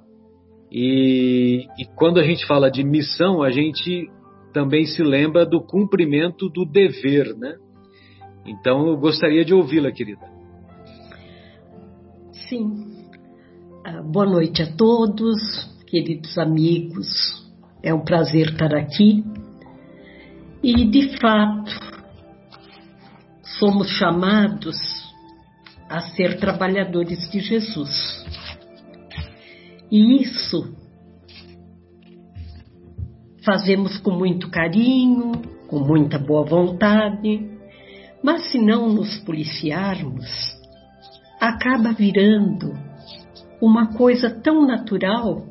[0.72, 4.08] e, e quando a gente fala de missão, a gente
[4.54, 7.56] também se lembra do cumprimento do dever, né?
[8.46, 10.30] Então eu gostaria de ouvi-la, querida.
[12.48, 12.99] Sim.
[13.92, 15.40] Ah, boa noite a todos,
[15.88, 17.08] queridos amigos.
[17.82, 19.24] É um prazer estar aqui.
[20.62, 21.72] E de fato,
[23.58, 24.78] somos chamados
[25.90, 28.24] a ser trabalhadores de Jesus.
[29.92, 30.72] E isso
[33.44, 35.32] fazemos com muito carinho,
[35.68, 37.50] com muita boa vontade,
[38.24, 40.28] mas se não nos policiarmos,
[41.42, 42.89] acaba virando
[43.62, 45.46] uma coisa tão natural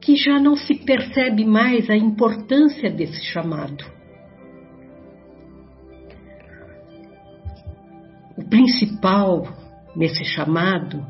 [0.00, 3.84] que já não se percebe mais a importância desse chamado.
[8.36, 9.46] O principal
[9.94, 11.04] nesse chamado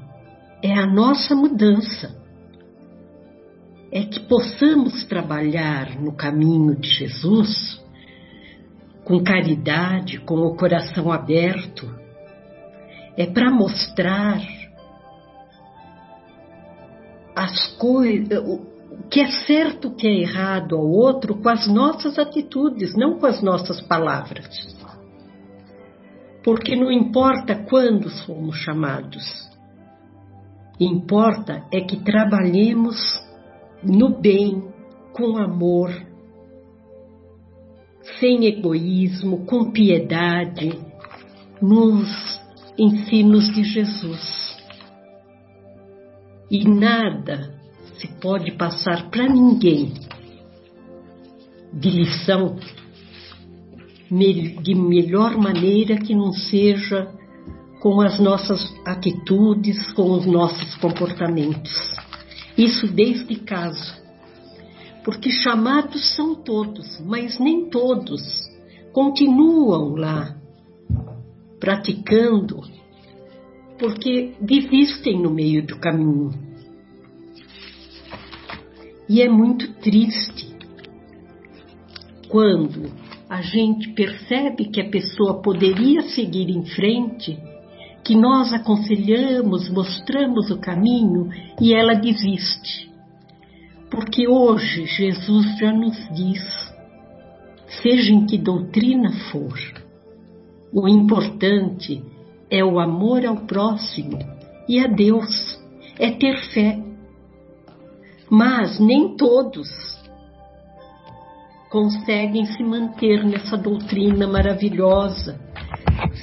[0.63, 2.19] é a nossa mudança.
[3.93, 7.81] É que possamos trabalhar no caminho de Jesus
[9.05, 11.93] com caridade, com o coração aberto.
[13.17, 14.41] É para mostrar
[17.45, 22.19] as coisas, o que é certo, o que é errado ao outro com as nossas
[22.19, 24.49] atitudes, não com as nossas palavras.
[26.43, 29.51] Porque não importa quando somos chamados,
[30.81, 32.97] Importa é que trabalhemos
[33.85, 34.65] no bem,
[35.13, 35.91] com amor,
[38.19, 40.81] sem egoísmo, com piedade,
[41.61, 42.09] nos
[42.79, 44.50] ensinos de Jesus.
[46.51, 47.55] E nada
[47.99, 49.93] se pode passar para ninguém
[51.73, 52.57] de lição
[54.11, 57.15] de melhor maneira que não seja
[57.81, 61.73] com as nossas atitudes, com os nossos comportamentos.
[62.59, 64.01] Isso desde casa.
[65.05, 68.21] Porque chamados são todos, mas nem todos
[68.93, 70.37] continuam lá
[71.61, 72.63] praticando,
[73.81, 76.31] porque desistem no meio do caminho.
[79.09, 80.55] E é muito triste
[82.29, 82.93] quando
[83.29, 87.39] a gente percebe que a pessoa poderia seguir em frente
[88.05, 92.91] que nós aconselhamos, mostramos o caminho e ela desiste.
[93.91, 96.43] Porque hoje Jesus já nos diz,
[97.83, 99.59] seja em que doutrina for,
[100.73, 102.20] o importante é
[102.65, 104.19] o amor ao próximo
[104.69, 105.61] e a Deus,
[105.99, 106.79] é ter fé.
[108.29, 109.69] Mas nem todos
[111.71, 115.41] conseguem se manter nessa doutrina maravilhosa,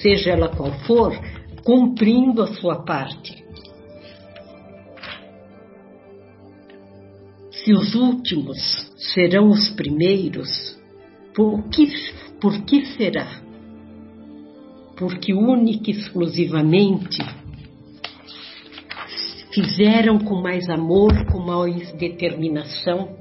[0.02, 1.18] seja ela qual for,
[1.64, 3.46] cumprindo a sua parte.
[7.52, 8.58] Se os últimos
[9.14, 10.78] serão os primeiros,
[11.34, 11.88] por que,
[12.40, 13.47] por que será?
[14.98, 17.24] Porque única e exclusivamente
[19.54, 23.16] fizeram com mais amor, com mais determinação.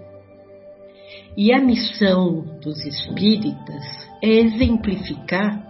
[1.36, 3.84] E a missão dos espíritas
[4.22, 5.64] é exemplificar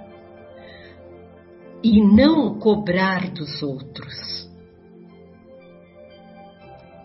[1.82, 4.46] e não cobrar dos outros.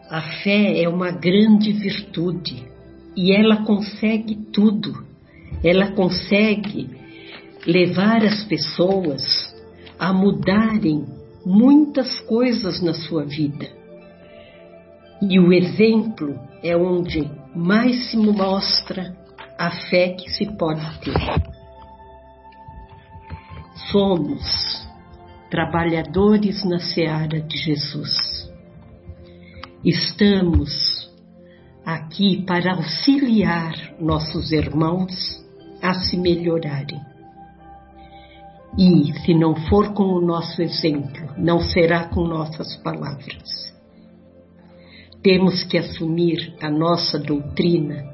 [0.09, 2.67] A fé é uma grande virtude
[3.15, 5.05] e ela consegue tudo.
[5.63, 7.00] Ela consegue
[7.65, 9.23] levar as pessoas
[9.99, 11.05] a mudarem
[11.45, 13.69] muitas coisas na sua vida.
[15.21, 19.15] E o exemplo é onde mais se mostra
[19.57, 21.51] a fé que se pode ter
[23.91, 24.87] somos
[25.49, 28.49] trabalhadores na seara de Jesus.
[29.83, 31.11] Estamos
[31.85, 35.13] aqui para auxiliar nossos irmãos
[35.81, 37.10] a se melhorarem.
[38.77, 43.71] E, se não for com o nosso exemplo, não será com nossas palavras.
[45.21, 48.11] Temos que assumir a nossa doutrina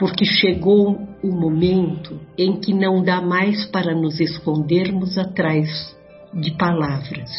[0.00, 5.94] porque chegou o momento em que não dá mais para nos escondermos atrás
[6.32, 7.30] de palavras.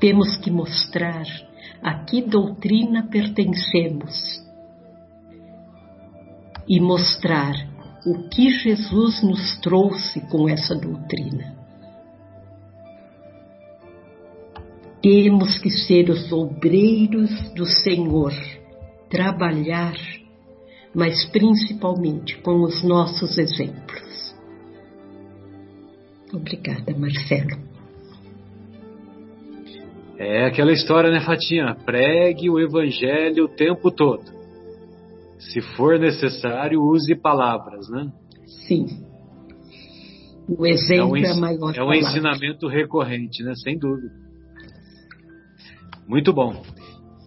[0.00, 1.26] Temos que mostrar
[1.82, 4.42] a que doutrina pertencemos
[6.66, 7.73] e mostrar
[8.06, 11.54] o que Jesus nos trouxe com essa doutrina.
[15.02, 18.32] Temos que ser os obreiros do Senhor,
[19.10, 19.94] trabalhar
[20.94, 24.34] mas principalmente com os nossos exemplos.
[26.32, 27.58] Obrigada, Marcelo.
[30.16, 31.74] É aquela história, né, Fatinha?
[31.84, 34.22] Pregue o evangelho o tempo todo.
[35.52, 38.10] Se for necessário, use palavras, né?
[38.66, 38.86] Sim.
[40.48, 41.76] O exemplo é, um, é maior.
[41.76, 43.54] É um ensinamento recorrente, né?
[43.56, 44.12] Sem dúvida.
[46.06, 46.62] Muito bom.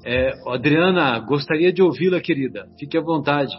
[0.05, 2.68] É, Adriana, gostaria de ouvi-la, querida.
[2.80, 3.55] Fique à vontade.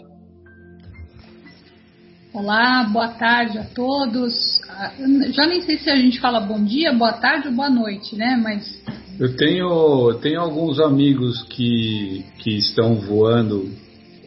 [2.33, 4.61] Olá, boa tarde a todos.
[4.69, 4.93] Ah,
[5.33, 8.39] já nem sei se a gente fala bom dia, boa tarde ou boa noite, né?
[8.41, 8.81] Mas
[9.19, 13.69] eu tenho, tenho alguns amigos que, que estão voando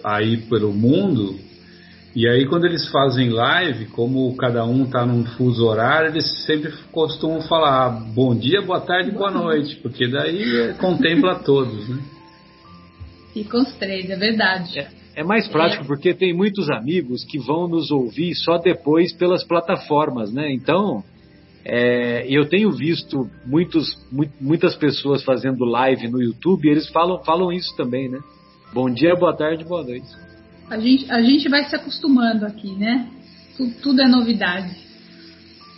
[0.04, 1.40] aí pelo mundo
[2.14, 6.74] e aí quando eles fazem live, como cada um está num fuso horário, eles sempre
[6.92, 12.02] costumam falar bom dia, boa tarde, boa noite, porque daí é, contempla todos, né?
[13.34, 14.80] Ficam os três, é verdade.
[14.80, 15.88] É, é mais prático é.
[15.88, 20.52] porque tem muitos amigos que vão nos ouvir só depois pelas plataformas, né?
[20.52, 21.02] Então,
[21.64, 23.88] é, eu tenho visto muitos,
[24.42, 28.20] muitas pessoas fazendo live no YouTube e eles falam, falam isso também, né?
[28.74, 30.08] Bom dia, boa tarde, boa noite.
[30.70, 33.10] A gente, a gente vai se acostumando aqui, né?
[33.58, 34.76] Tudo, tudo é novidade.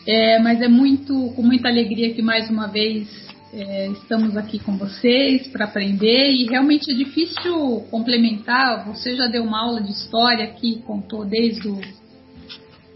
[0.05, 3.07] É, mas é muito com muita alegria que mais uma vez
[3.53, 8.85] é, estamos aqui com vocês para aprender e realmente é difícil complementar.
[8.87, 11.81] Você já deu uma aula de história aqui, contou desde o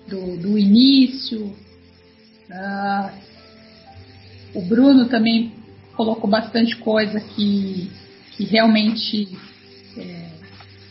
[0.07, 1.53] do, do início,
[2.49, 3.11] Uh,
[4.55, 5.51] o Bruno também
[5.95, 7.91] colocou bastante coisa que,
[8.35, 9.27] que realmente
[9.97, 10.29] é,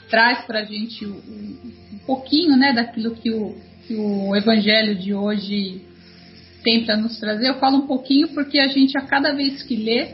[0.09, 1.11] traz para a gente um,
[1.94, 5.82] um, pouquinho né, daquilo que o, que o Evangelho de hoje
[6.62, 7.48] tem para nos trazer.
[7.48, 10.09] Eu falo um pouquinho porque a gente, a cada vez que lê,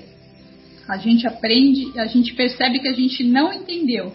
[0.88, 4.12] a gente aprende, a gente percebe que a gente não entendeu.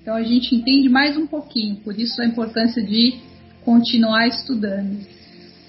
[0.00, 3.14] Então a gente entende mais um pouquinho, por isso a importância de
[3.64, 4.98] continuar estudando.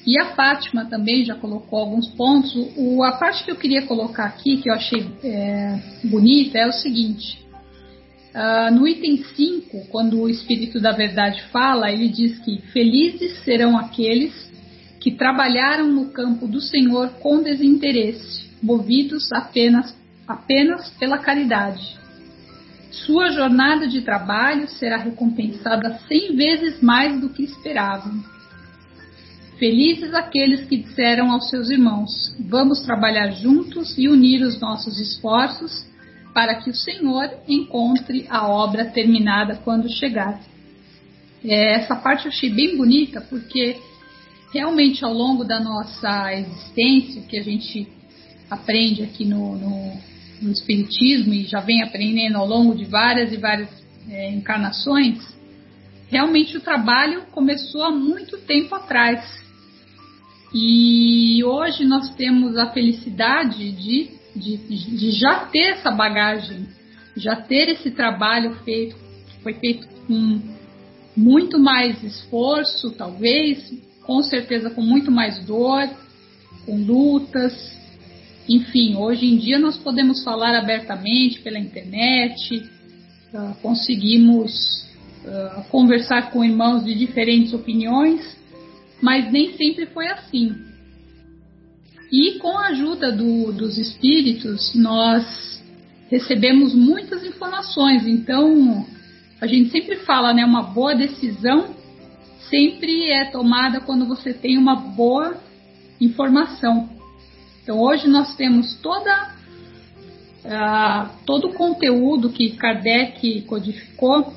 [0.06, 2.54] E a Fátima também já colocou alguns pontos.
[2.78, 6.72] O, a parte que eu queria colocar aqui, que eu achei é, bonita, é o
[6.72, 7.45] seguinte.
[8.36, 13.78] Uh, no item 5, quando o Espírito da Verdade fala, ele diz que felizes serão
[13.78, 14.34] aqueles
[15.00, 19.96] que trabalharam no campo do Senhor com desinteresse, movidos apenas,
[20.28, 21.98] apenas pela caridade.
[22.92, 28.36] Sua jornada de trabalho será recompensada cem vezes mais do que esperavam
[29.58, 35.86] Felizes aqueles que disseram aos seus irmãos: Vamos trabalhar juntos e unir os nossos esforços
[36.36, 40.38] para que o Senhor encontre a obra terminada quando chegar.
[41.42, 43.78] É, essa parte eu achei bem bonita porque
[44.52, 47.88] realmente ao longo da nossa existência, que a gente
[48.50, 49.94] aprende aqui no, no,
[50.42, 53.70] no Espiritismo e já vem aprendendo ao longo de várias e várias
[54.10, 55.18] é, encarnações,
[56.10, 59.24] realmente o trabalho começou há muito tempo atrás.
[60.54, 66.68] E hoje nós temos a felicidade de, de, de já ter essa bagagem,
[67.16, 70.42] já ter esse trabalho feito, que foi feito com
[71.16, 73.74] muito mais esforço, talvez,
[74.04, 75.90] com certeza com muito mais dor,
[76.66, 77.54] com lutas.
[78.48, 82.58] Enfim, hoje em dia nós podemos falar abertamente pela internet,
[83.34, 84.86] uh, conseguimos
[85.24, 88.36] uh, conversar com irmãos de diferentes opiniões
[89.02, 90.56] mas nem sempre foi assim.
[92.12, 95.62] E com a ajuda do, dos espíritos, nós
[96.10, 98.06] recebemos muitas informações.
[98.06, 98.86] Então,
[99.42, 101.76] a gente sempre fala, né, uma boa decisão
[102.50, 105.38] sempre é tomada quando você tem uma boa
[106.00, 106.90] informação.
[107.64, 109.34] Então, hoje nós temos toda
[110.46, 114.34] uh, todo o conteúdo que Kardec codificou,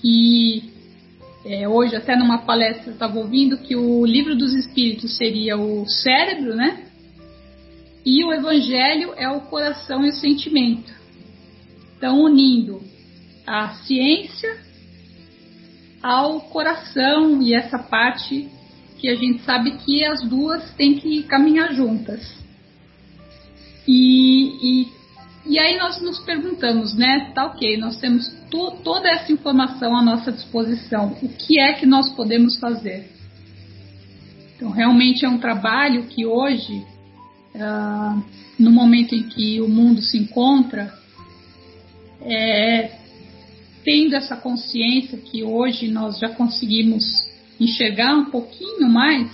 [0.00, 0.71] que
[1.44, 5.88] é, hoje, até numa palestra, eu estava ouvindo que o livro dos espíritos seria o
[5.88, 6.86] cérebro, né?
[8.04, 10.92] E o evangelho é o coração e o sentimento.
[11.96, 12.80] Então, unindo
[13.46, 14.56] a ciência
[16.02, 18.48] ao coração e essa parte
[18.98, 22.20] que a gente sabe que as duas têm que caminhar juntas.
[23.86, 24.88] E, e,
[25.46, 27.32] e aí nós nos perguntamos, né?
[27.34, 31.16] Tá ok, nós temos to, toda essa informação à nossa disposição.
[31.22, 33.10] O que é que nós podemos fazer?
[34.54, 36.84] Então, realmente é um trabalho que hoje,
[37.54, 38.22] uh,
[38.58, 40.92] no momento em que o mundo se encontra,
[42.20, 42.98] é,
[43.82, 47.02] tendo essa consciência que hoje nós já conseguimos
[47.58, 49.28] enxergar um pouquinho mais,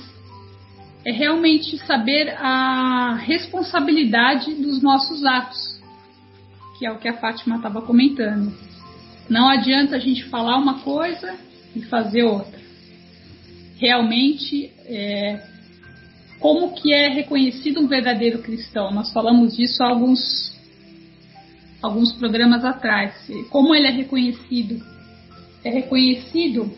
[1.05, 5.81] é realmente saber a responsabilidade dos nossos atos,
[6.79, 8.68] que é o que a Fátima estava comentando.
[9.29, 11.35] Não adianta a gente falar uma coisa
[11.75, 12.59] e fazer outra.
[13.77, 15.43] Realmente, é,
[16.41, 18.93] como que é reconhecido um verdadeiro cristão?
[18.93, 20.57] Nós falamos disso há alguns,
[21.83, 23.15] alguns programas atrás.
[23.51, 24.83] Como ele é reconhecido?
[25.65, 26.73] é reconhecido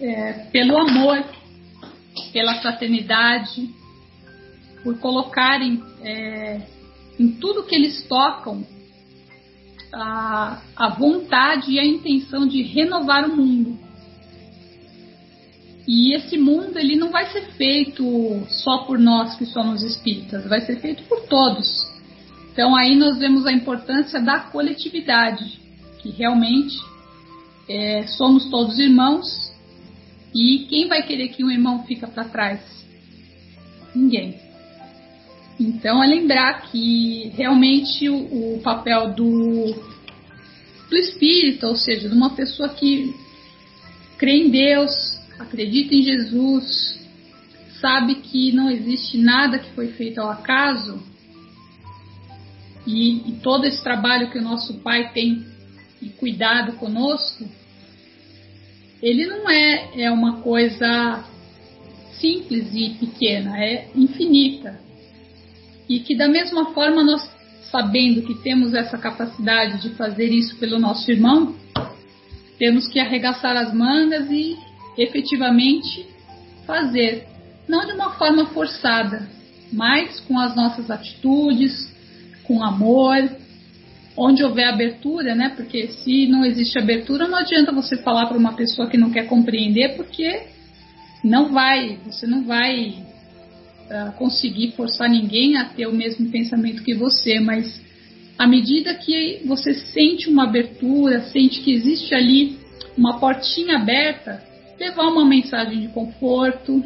[0.00, 1.24] é, pelo amor,
[2.32, 3.68] pela fraternidade,
[4.82, 6.60] por colocarem é,
[7.18, 8.64] em tudo que eles tocam
[9.92, 13.78] a, a vontade e a intenção de renovar o mundo.
[15.86, 18.04] E esse mundo ele não vai ser feito
[18.48, 21.66] só por nós que somos espíritas, vai ser feito por todos.
[22.52, 25.60] Então aí nós vemos a importância da coletividade,
[25.98, 26.76] que realmente
[27.68, 29.52] é, somos todos irmãos
[30.34, 32.60] e quem vai querer que um irmão fica para trás?
[33.94, 34.45] Ninguém.
[35.58, 39.74] Então é lembrar que realmente o, o papel do,
[40.90, 43.14] do espírito, ou seja, de uma pessoa que
[44.18, 44.92] crê em Deus,
[45.38, 47.00] acredita em Jesus,
[47.80, 51.02] sabe que não existe nada que foi feito ao acaso,
[52.86, 55.44] e, e todo esse trabalho que o nosso Pai tem
[56.00, 57.44] e cuidado conosco,
[59.02, 61.24] ele não é, é uma coisa
[62.20, 64.85] simples e pequena, é infinita.
[65.88, 67.28] E que da mesma forma nós,
[67.70, 71.54] sabendo que temos essa capacidade de fazer isso pelo nosso irmão,
[72.58, 74.56] temos que arregaçar as mangas e
[74.96, 76.06] efetivamente
[76.66, 77.26] fazer,
[77.68, 79.28] não de uma forma forçada,
[79.72, 81.92] mas com as nossas atitudes,
[82.44, 83.28] com amor,
[84.16, 85.50] onde houver abertura, né?
[85.54, 89.26] Porque se não existe abertura, não adianta você falar para uma pessoa que não quer
[89.26, 90.44] compreender, porque
[91.22, 93.05] não vai, você não vai
[93.90, 97.80] uh, conseguir forçar ninguém a ter o mesmo pensamento que você, mas
[98.38, 102.58] à medida que você sente uma abertura, sente que existe ali
[102.96, 104.42] uma portinha aberta,
[104.78, 106.84] levar uma mensagem de conforto,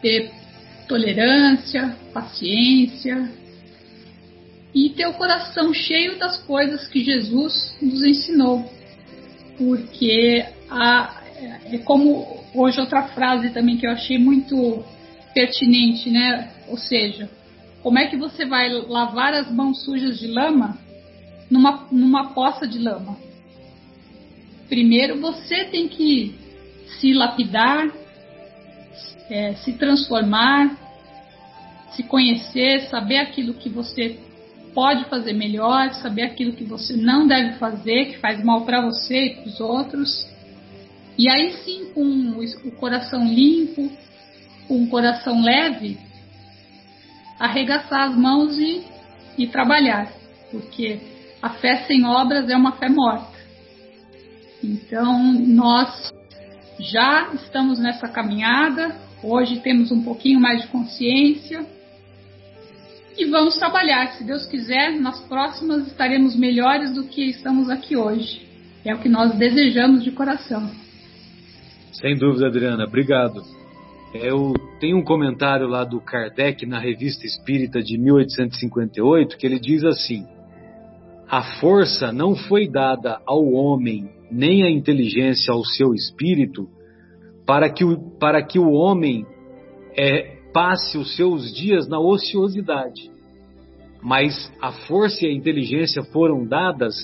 [0.00, 0.30] ter
[0.86, 3.30] tolerância, paciência
[4.74, 8.70] e ter o coração cheio das coisas que Jesus nos ensinou.
[9.56, 11.22] Porque a,
[11.70, 14.84] é como hoje outra frase também que eu achei muito
[15.38, 16.50] pertinente, né?
[16.66, 17.30] Ou seja,
[17.80, 20.76] como é que você vai lavar as mãos sujas de lama
[21.48, 23.16] numa, numa poça de lama?
[24.68, 26.34] Primeiro você tem que
[26.98, 27.88] se lapidar,
[29.30, 30.76] é, se transformar,
[31.92, 34.18] se conhecer, saber aquilo que você
[34.74, 39.26] pode fazer melhor, saber aquilo que você não deve fazer, que faz mal para você
[39.26, 40.26] e para os outros.
[41.16, 42.02] E aí sim, com
[42.64, 43.88] o coração limpo,
[44.68, 45.98] com o coração leve,
[47.40, 48.84] arregaçar as mãos e,
[49.38, 50.12] e trabalhar,
[50.50, 51.00] porque
[51.40, 53.38] a fé sem obras é uma fé morta.
[54.62, 56.12] Então, nós
[56.78, 61.64] já estamos nessa caminhada, hoje temos um pouquinho mais de consciência
[63.16, 64.12] e vamos trabalhar.
[64.12, 68.46] Se Deus quiser, nas próximas estaremos melhores do que estamos aqui hoje.
[68.84, 70.70] É o que nós desejamos de coração.
[71.92, 72.84] Sem dúvida, Adriana.
[72.84, 73.57] Obrigado.
[74.14, 79.84] Eu tenho um comentário lá do Kardec na Revista Espírita de 1858 que ele diz
[79.84, 80.26] assim:
[81.28, 86.68] A força não foi dada ao homem nem a inteligência ao seu espírito,
[87.46, 89.26] para que o, para que o homem
[89.94, 93.10] é, passe os seus dias na ociosidade.
[94.02, 96.94] Mas a força e a inteligência foram dadas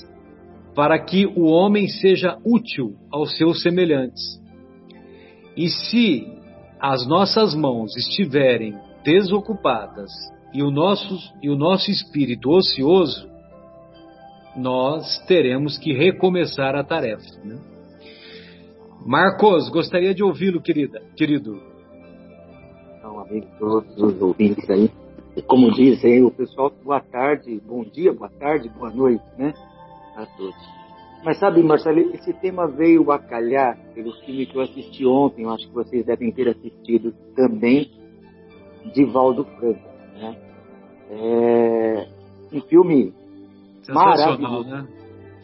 [0.74, 4.42] para que o homem seja útil aos seus semelhantes.
[5.56, 6.33] E se
[6.80, 10.10] as nossas mãos estiverem desocupadas
[10.52, 13.28] e o nosso, e o nosso espírito ocioso,
[14.56, 17.24] nós teremos que recomeçar a tarefa.
[17.44, 17.58] Né?
[19.04, 21.60] Marcos, gostaria de ouvi-lo, querida, querido.
[22.98, 24.90] Então, amigos, todos os ouvintes aí,
[25.46, 29.52] como dizem o pessoal, boa tarde, bom dia, boa tarde, boa noite, né,
[30.16, 30.83] a todos.
[31.24, 35.50] Mas sabe, Marcelo, esse tema veio a calhar pelo filme que eu assisti ontem, eu
[35.50, 37.90] acho que vocês devem ter assistido também,
[38.92, 40.36] de Valdo Franco, né?
[41.10, 42.08] É
[42.52, 43.14] um filme
[43.88, 44.68] Maravilhoso.
[44.68, 44.86] né?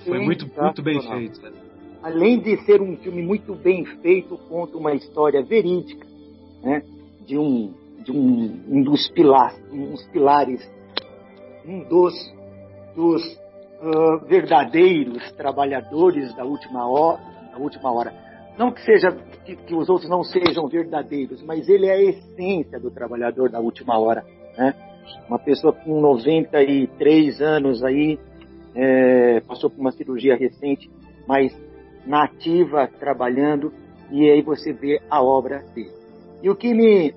[0.04, 1.40] Foi muito, muito bem feito.
[1.40, 1.52] Né?
[2.02, 6.06] Além de ser um filme muito bem feito, conta uma história verídica,
[6.62, 6.82] né?
[7.26, 7.72] De um,
[8.04, 10.70] de um, um dos pilares, uns pilares,
[11.66, 12.14] um dos,
[12.94, 13.40] dos
[13.80, 17.20] uh, verdadeiros trabalhadores da última hora,
[17.50, 18.12] da última hora.
[18.58, 19.10] Não que seja
[19.44, 23.58] que, que, os outros não sejam verdadeiros, mas ele é a essência do trabalhador da
[23.58, 24.24] última hora,
[24.56, 24.74] né?
[25.26, 28.18] Uma pessoa com 93 anos aí,
[28.74, 30.90] é, passou por uma cirurgia recente,
[31.26, 31.56] mas
[32.06, 33.72] nativa, trabalhando,
[34.10, 35.92] e aí você vê a obra dele.
[36.42, 37.14] E o que me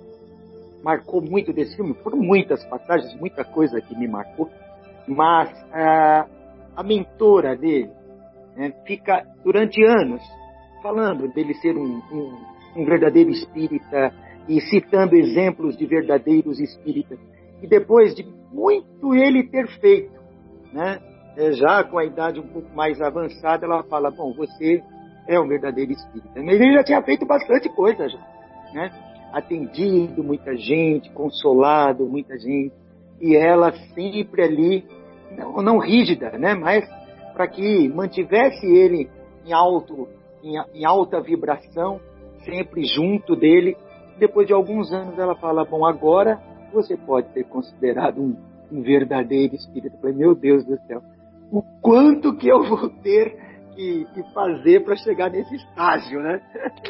[0.84, 4.49] marcou muito desse filme, foram muitas passagens, muita coisa que me marcou,
[5.07, 6.28] mas a,
[6.76, 7.90] a mentora dele,
[8.56, 10.22] né, fica durante anos
[10.82, 12.38] falando dele ser um, um,
[12.76, 14.14] um verdadeiro espírita
[14.48, 17.18] e citando exemplos de verdadeiros espíritas.
[17.62, 20.12] E depois de muito ele ter feito,
[20.74, 21.00] né,
[21.38, 24.84] é, já com a idade um pouco mais avançada, ela fala: Bom, você
[25.28, 26.42] é um verdadeiro espírita.
[26.42, 28.20] Mas ele já tinha feito bastante coisa já,
[28.74, 28.92] né?
[29.32, 32.74] Atendido muita gente, consolado muita gente,
[33.20, 34.86] e ela sempre ali,
[35.32, 36.54] não, não rígida, né?
[36.54, 36.88] Mas
[37.34, 39.10] para que mantivesse ele
[39.46, 40.08] em alto,
[40.44, 42.00] em, em alta vibração,
[42.46, 43.76] sempre junto dele.
[44.18, 46.40] Depois de alguns anos ela fala: Bom, agora
[46.74, 48.36] você pode ser considerado um,
[48.72, 49.96] um verdadeiro espírito.
[49.96, 51.02] Eu falei, meu Deus do céu,
[51.52, 53.38] o quanto que eu vou ter
[53.76, 56.42] que, que fazer para chegar nesse estágio, né?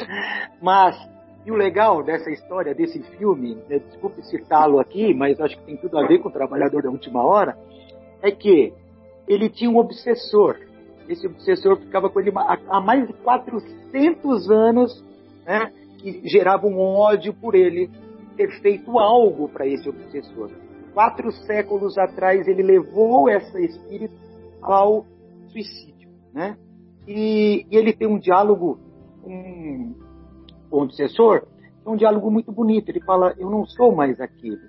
[0.60, 0.96] Mas,
[1.44, 5.76] e o legal dessa história, desse filme, né, desculpe citá-lo aqui, mas acho que tem
[5.76, 7.54] tudo a ver com o Trabalhador da Última Hora,
[8.24, 8.72] é que
[9.28, 10.56] ele tinha um obsessor.
[11.06, 15.04] Esse obsessor ficava com ele há mais de 400 anos,
[15.44, 17.90] né, que gerava um ódio por ele
[18.34, 20.50] ter feito algo para esse obsessor.
[20.94, 24.14] Quatro séculos atrás ele levou esse espírito
[24.62, 25.04] ao
[25.48, 26.56] suicídio, né?
[27.06, 28.78] E, e ele tem um diálogo
[29.22, 29.94] com
[30.70, 31.46] o obsessor,
[31.84, 32.88] é um diálogo muito bonito.
[32.88, 34.62] Ele fala: Eu não sou mais aquele,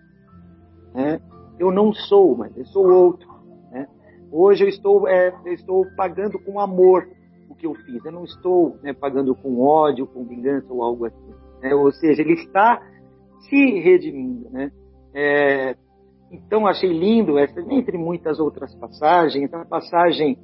[0.93, 1.21] né?
[1.57, 3.34] Eu não sou, mas eu sou outro.
[4.37, 7.07] Hoje eu estou, é, eu estou pagando com amor
[7.49, 8.03] o que eu fiz.
[8.03, 11.33] Eu não estou né, pagando com ódio, com vingança ou algo assim.
[11.61, 11.73] Né?
[11.73, 12.81] Ou seja, ele está
[13.47, 14.71] se redimindo, né?
[15.13, 15.77] É,
[16.29, 20.37] então achei lindo essa, entre muitas outras passagens, a passagem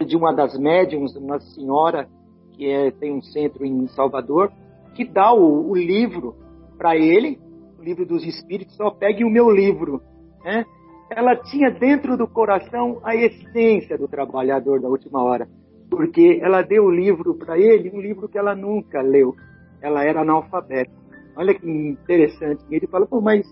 [0.00, 2.08] é de uma das médiums, uma senhora
[2.52, 4.50] que é, tem um centro em Salvador,
[4.94, 6.34] que dá o, o livro
[6.78, 7.38] para ele,
[7.78, 10.00] o livro dos Espíritos, só pegue o meu livro,
[10.42, 10.64] né?
[11.10, 15.48] Ela tinha dentro do coração a essência do trabalhador da última hora,
[15.90, 19.34] porque ela deu o livro para ele, um livro que ela nunca leu.
[19.82, 20.92] Ela era analfabeta.
[21.36, 22.64] Olha que interessante.
[22.70, 23.46] Ele fala, pô, mas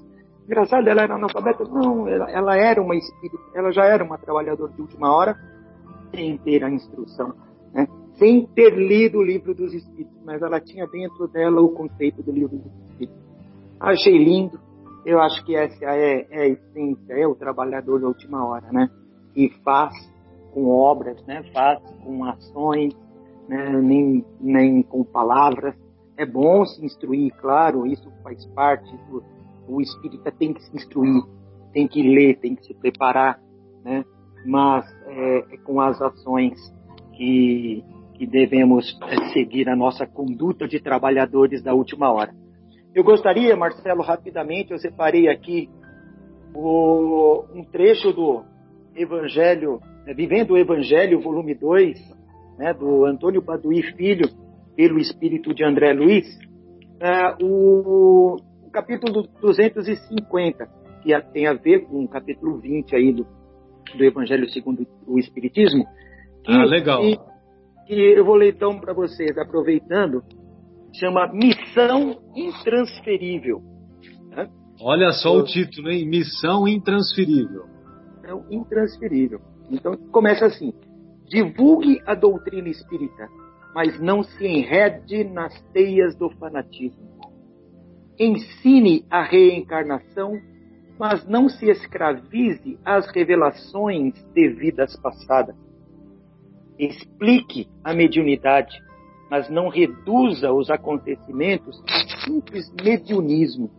[0.47, 1.65] engraçado, ela era analfabeta?
[1.65, 5.37] Não, ela, ela era uma espírita, ela já era uma trabalhadora de última hora,
[6.11, 7.35] sem ter a instrução,
[7.73, 7.87] né?
[8.15, 12.33] sem ter lido o livro dos espíritos, mas ela tinha dentro dela o conceito do
[12.33, 13.23] livro dos espíritos.
[13.81, 14.61] Achei lindo.
[15.05, 18.89] Eu acho que essa é, é a essência, é o trabalhador da última hora, né?
[19.35, 19.93] Que faz
[20.53, 21.43] com obras, né?
[21.53, 22.95] Faz com ações,
[23.49, 23.71] né?
[23.81, 25.75] nem, nem com palavras,
[26.17, 29.23] é bom se instruir, claro, isso faz parte do.
[29.69, 31.23] O espírita tem que se instruir,
[31.73, 33.41] tem que ler, tem que se preparar,
[33.85, 34.05] né?
[34.45, 36.59] Mas é, é com as ações
[37.15, 37.85] que,
[38.15, 42.35] que devemos é, seguir a nossa conduta de trabalhadores da última hora.
[42.95, 45.71] Eu gostaria, Marcelo, rapidamente, eu separei aqui
[46.55, 48.45] o, um trecho do
[48.95, 51.99] Evangelho, é, Vivendo o Evangelho, volume 2,
[52.59, 54.29] né, do Antônio Baduí Filho,
[54.77, 56.27] pelo espírito de André Luiz,
[57.01, 58.37] uh, o,
[58.67, 60.69] o, capítulo 250,
[61.03, 63.27] que tem a ver com o capítulo 20 aí do,
[63.97, 65.87] do Evangelho segundo o Espiritismo.
[66.45, 67.01] Que, ah, legal.
[67.01, 67.19] Que,
[67.87, 70.23] que eu vou ler então para vocês, aproveitando,
[70.93, 73.63] chama Missão Intransferível.
[74.31, 74.49] Né?
[74.81, 76.09] Olha só o título, hein?
[76.09, 77.65] Missão Intransferível.
[78.21, 79.41] Missão Intransferível.
[79.71, 80.73] Então começa assim:
[81.29, 83.29] divulgue a doutrina espírita
[83.75, 87.11] mas não se enrede nas teias do fanatismo.
[88.19, 90.39] Ensine a reencarnação,
[90.99, 95.57] mas não se escravize às revelações de vidas passadas.
[96.79, 98.79] Explique a mediunidade,
[99.33, 103.71] mas não reduza os acontecimentos a simples mediunismo.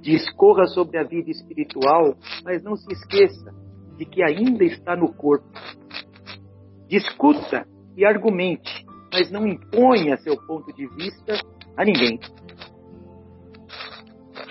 [0.00, 3.54] Discorra sobre a vida espiritual, mas não se esqueça
[3.96, 5.46] de que ainda está no corpo.
[6.88, 7.64] Discuta
[7.96, 11.34] e argumente, mas não imponha seu ponto de vista
[11.76, 12.18] a ninguém.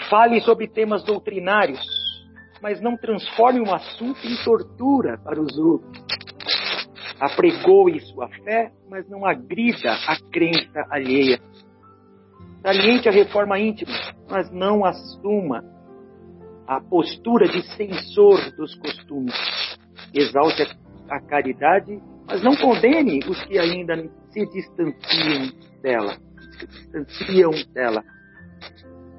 [0.10, 1.86] Fale sobre temas doutrinários,
[2.62, 6.23] mas não transforme um assunto em tortura para os outros.
[7.26, 11.40] Apregoe sua fé, mas não agrida a crença alheia.
[12.62, 13.92] Saliente a reforma íntima,
[14.30, 15.64] mas não assuma
[16.68, 19.36] a postura de censor dos costumes.
[20.14, 20.64] Exalte
[21.10, 23.96] a caridade mas não condene os que ainda
[24.30, 25.52] se distanciam
[25.82, 26.18] dela.
[26.60, 28.04] Se distanciam dela.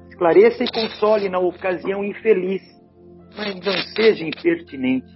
[0.09, 2.61] Esclareça e console na ocasião infeliz,
[3.35, 5.13] mas não seja impertinente.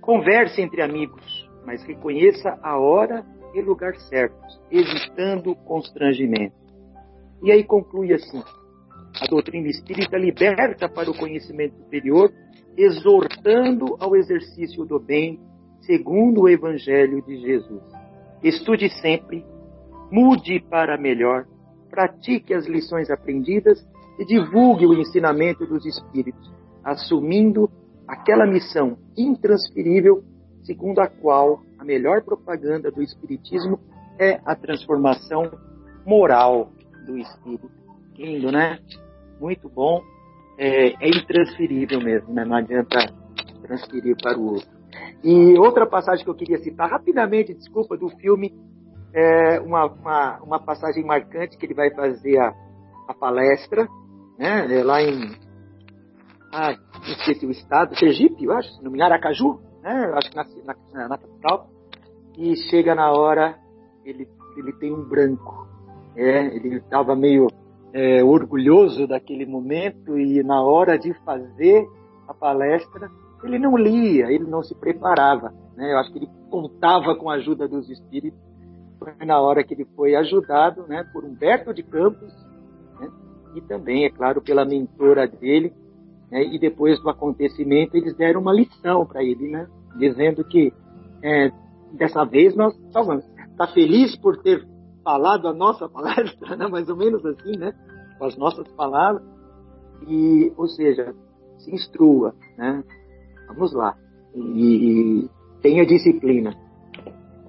[0.00, 1.22] Converse entre amigos,
[1.68, 6.56] mas reconheça a hora e lugar certos, evitando constrangimento.
[7.42, 8.42] E aí conclui assim:
[9.20, 12.32] a doutrina espírita liberta para o conhecimento superior,
[12.74, 15.38] exortando ao exercício do bem
[15.82, 17.82] segundo o Evangelho de Jesus.
[18.42, 19.44] Estude sempre,
[20.10, 21.46] mude para melhor,
[21.90, 23.86] pratique as lições aprendidas
[24.18, 26.50] e divulgue o ensinamento dos Espíritos,
[26.82, 27.70] assumindo
[28.06, 30.24] aquela missão intransferível
[30.68, 33.80] segundo a qual a melhor propaganda do Espiritismo
[34.18, 35.50] é a transformação
[36.04, 36.70] moral
[37.06, 37.70] do Espírito.
[38.14, 38.78] Lindo, né?
[39.40, 40.02] Muito bom.
[40.58, 42.44] É, é intransferível mesmo, né?
[42.44, 42.98] Não adianta
[43.62, 44.68] transferir para o outro.
[45.24, 48.52] E outra passagem que eu queria citar rapidamente, desculpa, do filme,
[49.14, 52.52] é uma, uma, uma passagem marcante que ele vai fazer a,
[53.08, 53.88] a palestra,
[54.38, 54.66] né?
[54.80, 55.34] É lá em.
[56.52, 60.12] Ah, esqueci o estado, Sergipe, eu acho, no Aracaju, né?
[60.14, 61.70] Acho que na, na, na capital.
[62.36, 63.58] E chega na hora,
[64.04, 65.66] ele, ele tem um branco.
[66.16, 67.48] É, ele estava meio
[67.92, 71.86] é, orgulhoso daquele momento e na hora de fazer
[72.26, 73.10] a palestra,
[73.42, 75.52] ele não lia, ele não se preparava.
[75.76, 75.92] Né?
[75.92, 78.38] Eu acho que ele contava com a ajuda dos espíritos.
[78.98, 82.32] Foi na hora que ele foi ajudado né, por Humberto de Campos
[83.00, 83.08] né,
[83.54, 85.72] e também, é claro, pela mentora dele.
[86.30, 89.66] Né, e depois do acontecimento, eles deram uma lição para ele, né,
[89.98, 90.72] dizendo que
[91.22, 91.50] é,
[91.92, 93.24] dessa vez nós salvamos.
[93.50, 94.64] Está feliz por ter
[95.02, 96.66] falado a nossa palestra, né?
[96.68, 97.72] mais ou menos assim, né?
[98.18, 99.22] com as nossas palavras.
[100.06, 101.14] E, ou seja,
[101.58, 102.84] se instrua, né?
[103.48, 103.96] Vamos lá.
[104.34, 105.28] E, e
[105.60, 106.54] tenha disciplina.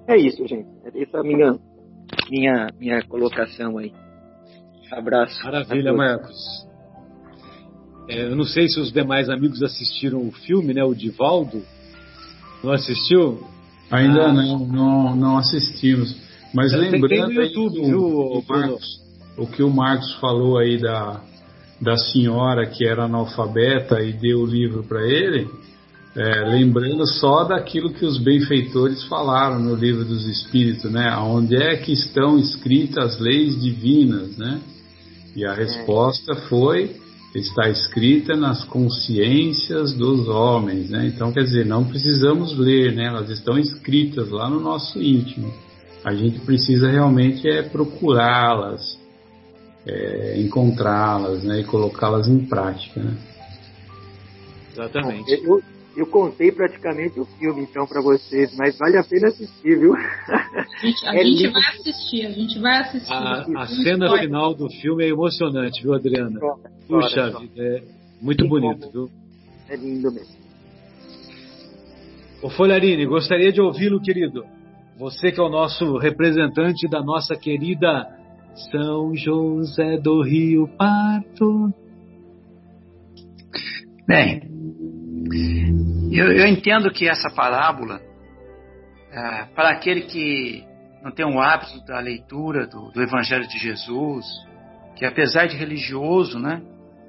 [0.08, 0.68] É isso, gente.
[0.84, 1.58] Essa é a minha,
[2.28, 3.92] minha, minha colocação aí.
[4.90, 5.40] Abraço.
[5.44, 6.68] Maravilha, Marcos.
[8.10, 10.82] É, eu não sei se os demais amigos assistiram o filme, né?
[10.82, 11.62] O Divaldo.
[12.62, 13.40] Não assistiu?
[13.88, 14.32] Ainda ah.
[14.32, 16.16] não, não, não assistimos.
[16.52, 19.00] Mas lembrando YouTube, aí, o, Marcos,
[19.38, 21.20] o que o Marcos falou aí da,
[21.80, 25.48] da senhora que era analfabeta e deu o livro para ele,
[26.16, 31.16] é, lembrando só daquilo que os benfeitores falaram no livro dos Espíritos, né?
[31.18, 34.60] Onde é que estão escritas as leis divinas, né?
[35.36, 36.96] E a resposta foi
[37.34, 41.06] está escrita nas consciências dos homens, né?
[41.06, 43.06] Então, quer dizer, não precisamos ler, né?
[43.06, 45.52] Elas estão escritas lá no nosso íntimo.
[46.04, 48.98] A gente precisa realmente é procurá-las,
[49.86, 51.60] é, encontrá-las, né?
[51.60, 53.16] E colocá-las em prática, né?
[54.72, 55.32] Exatamente.
[55.44, 55.62] Eu,
[56.00, 59.92] eu contei praticamente o filme, então, para vocês, mas vale a pena assistir, viu?
[60.80, 61.52] Gente, a é gente lindo.
[61.52, 63.12] vai assistir, a gente vai assistir.
[63.12, 66.40] A, a cena final do filme é emocionante, viu, Adriana?
[66.88, 67.82] Puxa vida, é
[68.22, 69.10] muito bonito, viu?
[69.68, 70.40] É lindo mesmo.
[72.42, 74.42] Ô Folharini, gostaria de ouvi-lo, querido.
[74.98, 78.08] Você que é o nosso representante da nossa querida
[78.70, 81.74] São José do Rio Parto.
[84.06, 84.40] Bem,
[86.12, 88.00] eu, eu entendo que essa parábola,
[89.12, 90.64] é, para aquele que
[91.02, 94.26] não tem o hábito da leitura do, do Evangelho de Jesus,
[94.96, 96.62] que apesar de religioso, né,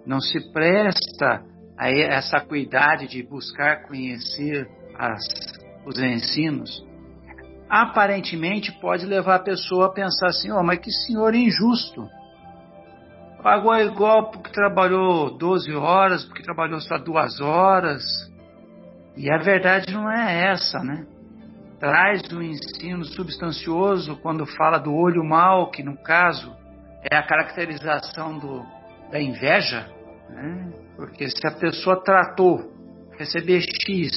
[0.05, 1.43] não se presta
[1.77, 4.67] a essa acuidade de buscar conhecer
[4.97, 5.21] as,
[5.85, 6.85] os ensinos,
[7.69, 12.07] aparentemente pode levar a pessoa a pensar assim: oh, mas que senhor injusto.
[13.41, 18.03] Pagou igual porque trabalhou 12 horas, porque trabalhou só duas horas.
[19.17, 21.05] E a verdade não é essa, né?
[21.79, 26.55] Traz o ensino substancioso quando fala do olho mal, que no caso
[27.11, 28.63] é a caracterização do,
[29.11, 29.89] da inveja,
[30.29, 30.71] né?
[30.95, 32.71] Porque se a pessoa tratou
[33.17, 34.11] receber X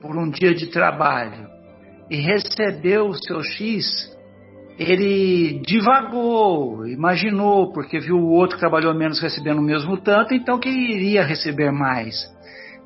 [0.00, 1.48] por um dia de trabalho
[2.08, 4.09] e recebeu o seu X,
[4.80, 10.58] ele divagou, imaginou, porque viu o outro que trabalhou menos recebendo o mesmo tanto, então
[10.58, 12.16] que iria receber mais.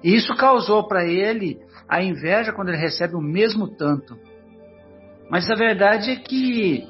[0.03, 1.57] E isso causou para ele
[1.89, 4.19] a inveja quando ele recebe o mesmo tanto.
[5.31, 6.85] Mas a verdade é que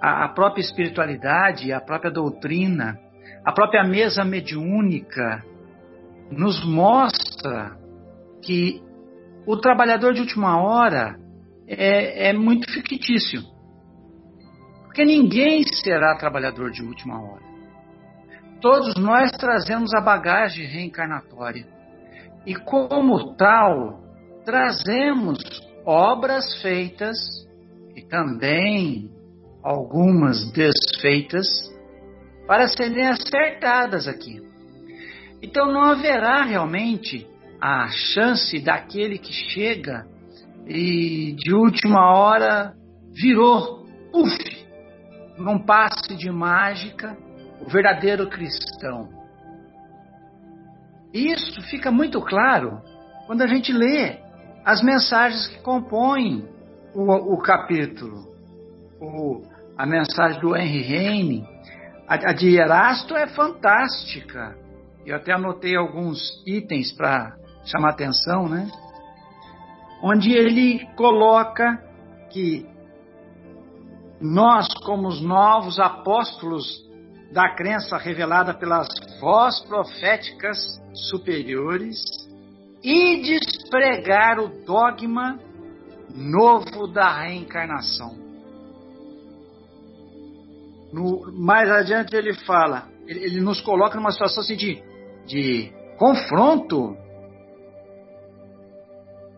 [0.00, 2.98] a própria espiritualidade, a própria doutrina,
[3.44, 5.44] a própria mesa mediúnica
[6.30, 7.76] nos mostra
[8.40, 8.82] que
[9.46, 11.18] o trabalhador de última hora
[11.68, 13.55] é, é muito fictício.
[14.96, 17.42] Porque ninguém será trabalhador de última hora.
[18.62, 21.66] Todos nós trazemos a bagagem reencarnatória.
[22.46, 24.00] E como tal,
[24.42, 25.38] trazemos
[25.84, 27.14] obras feitas
[27.94, 29.10] e também
[29.62, 31.46] algumas desfeitas
[32.46, 34.40] para serem acertadas aqui.
[35.42, 37.26] Então não haverá realmente
[37.60, 40.06] a chance daquele que chega
[40.66, 42.72] e de última hora
[43.12, 44.55] virou, puf,
[45.38, 47.16] num passe de mágica,
[47.60, 49.08] o verdadeiro cristão.
[51.12, 52.80] Isso fica muito claro
[53.26, 54.18] quando a gente lê
[54.64, 56.48] as mensagens que compõem
[56.94, 58.26] o, o capítulo.
[59.00, 59.42] O,
[59.76, 61.48] a mensagem do Henry Heine,
[62.08, 64.56] a, a de Erasto é fantástica.
[65.04, 68.70] Eu até anotei alguns itens para chamar atenção, né?
[70.02, 71.82] Onde ele coloca
[72.30, 72.66] que
[74.20, 76.84] nós, como os novos apóstolos
[77.32, 78.88] da crença revelada pelas
[79.20, 80.56] vozes proféticas
[80.94, 82.02] superiores,
[82.82, 85.38] e despregar o dogma
[86.14, 88.16] novo da reencarnação.
[90.92, 94.82] No, mais adiante ele fala, ele, ele, nos coloca numa situação assim de,
[95.26, 96.96] de confronto.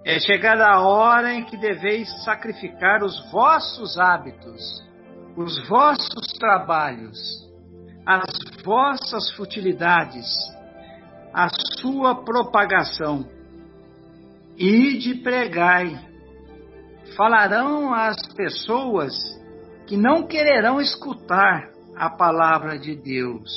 [0.05, 4.62] É chegada a hora em que deveis sacrificar os vossos hábitos,
[5.36, 7.18] os vossos trabalhos,
[8.07, 10.26] as vossas futilidades,
[11.32, 13.28] a sua propagação.
[14.57, 15.99] E de pregai.
[17.16, 19.14] Falarão às pessoas
[19.86, 23.51] que não quererão escutar a palavra de Deus.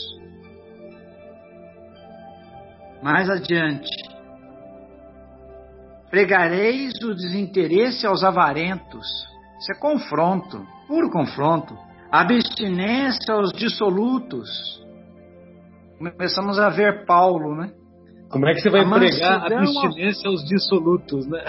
[3.02, 3.89] Mais adiante,
[6.12, 9.07] pregareis o desinteresse aos avarentos.
[9.57, 11.76] Isso é confronto, puro confronto.
[12.12, 14.49] Abstinência aos dissolutos.
[15.97, 17.72] Começamos a ver Paulo, né?
[18.30, 21.43] Como é que você vai a pregar abstinência aos dissolutos, né?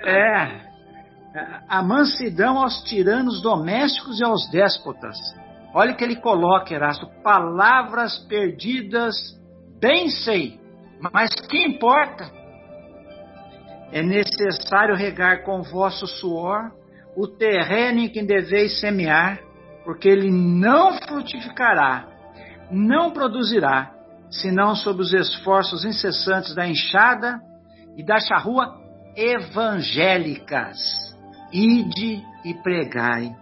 [0.00, 0.68] É,
[1.68, 5.16] a mansidão aos tiranos domésticos e aos déspotas.
[5.74, 9.14] Olha que ele coloca, Erasto, palavras perdidas,
[9.80, 10.60] bem sei,
[11.12, 12.30] mas que importa?
[13.90, 16.70] É necessário regar com vosso suor
[17.16, 19.40] o terreno em que deveis semear,
[19.84, 22.06] porque ele não frutificará,
[22.70, 23.90] não produzirá,
[24.30, 27.40] senão sob os esforços incessantes da enxada
[27.96, 28.76] e da charrua
[29.16, 30.78] evangélicas
[31.52, 33.34] ide e pregai.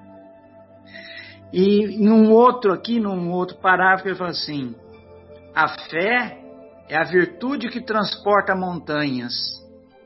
[1.52, 4.74] E num outro aqui, num outro parágrafo, ele fala assim:
[5.54, 6.38] a fé
[6.88, 9.34] é a virtude que transporta montanhas,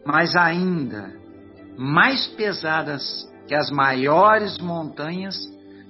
[0.05, 1.13] mas ainda
[1.77, 5.37] mais pesadas que as maiores montanhas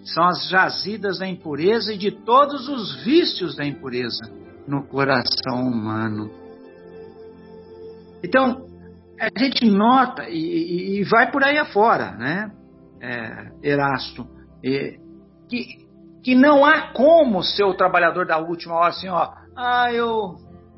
[0.04, 4.32] são as jazidas da impureza e de todos os vícios da impureza
[4.66, 6.30] no coração humano.
[8.24, 8.66] Então,
[9.20, 12.50] a gente nota e, e, vai por aí afora, né?
[13.02, 14.26] É, Erasto,
[14.62, 14.98] e,
[15.48, 15.86] que,
[16.22, 20.36] que não há como ser o trabalhador da última hora assim, ó, ah, eu,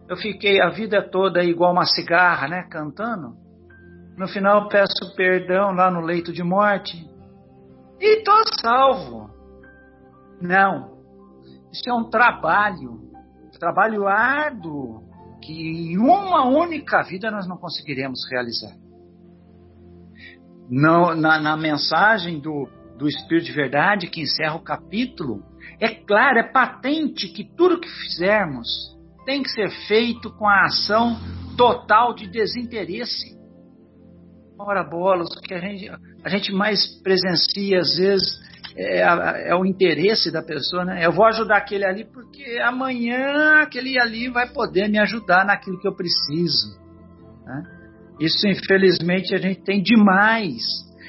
[0.09, 3.37] eu fiquei a vida toda igual uma cigarra, né, cantando.
[4.17, 7.09] No final peço perdão lá no leito de morte
[8.01, 9.31] e tô salvo.
[10.41, 10.99] Não,
[11.73, 13.01] isso é um trabalho,
[13.59, 15.05] trabalho árduo,
[15.41, 18.75] que em uma única vida nós não conseguiremos realizar.
[20.69, 25.45] No, na, na, mensagem do, do Espírito de Verdade, que encerra o capítulo,
[25.81, 28.69] é claro, é patente que tudo que fizermos
[29.25, 31.19] tem que ser feito com a ação
[31.57, 33.37] total de desinteresse.
[34.59, 35.91] Ora, bolas, o que a gente,
[36.25, 38.41] a gente mais presencia às vezes
[38.77, 41.05] é, é, o interesse da pessoa, né?
[41.05, 45.89] Eu vou ajudar aquele ali porque amanhã aquele ali vai poder me ajudar naquilo que
[45.89, 46.79] eu preciso.
[47.45, 47.63] Né?
[48.21, 50.63] Isso, infelizmente, a gente tem demais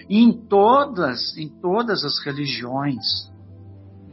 [0.09, 3.31] em todas, em todas as religiões.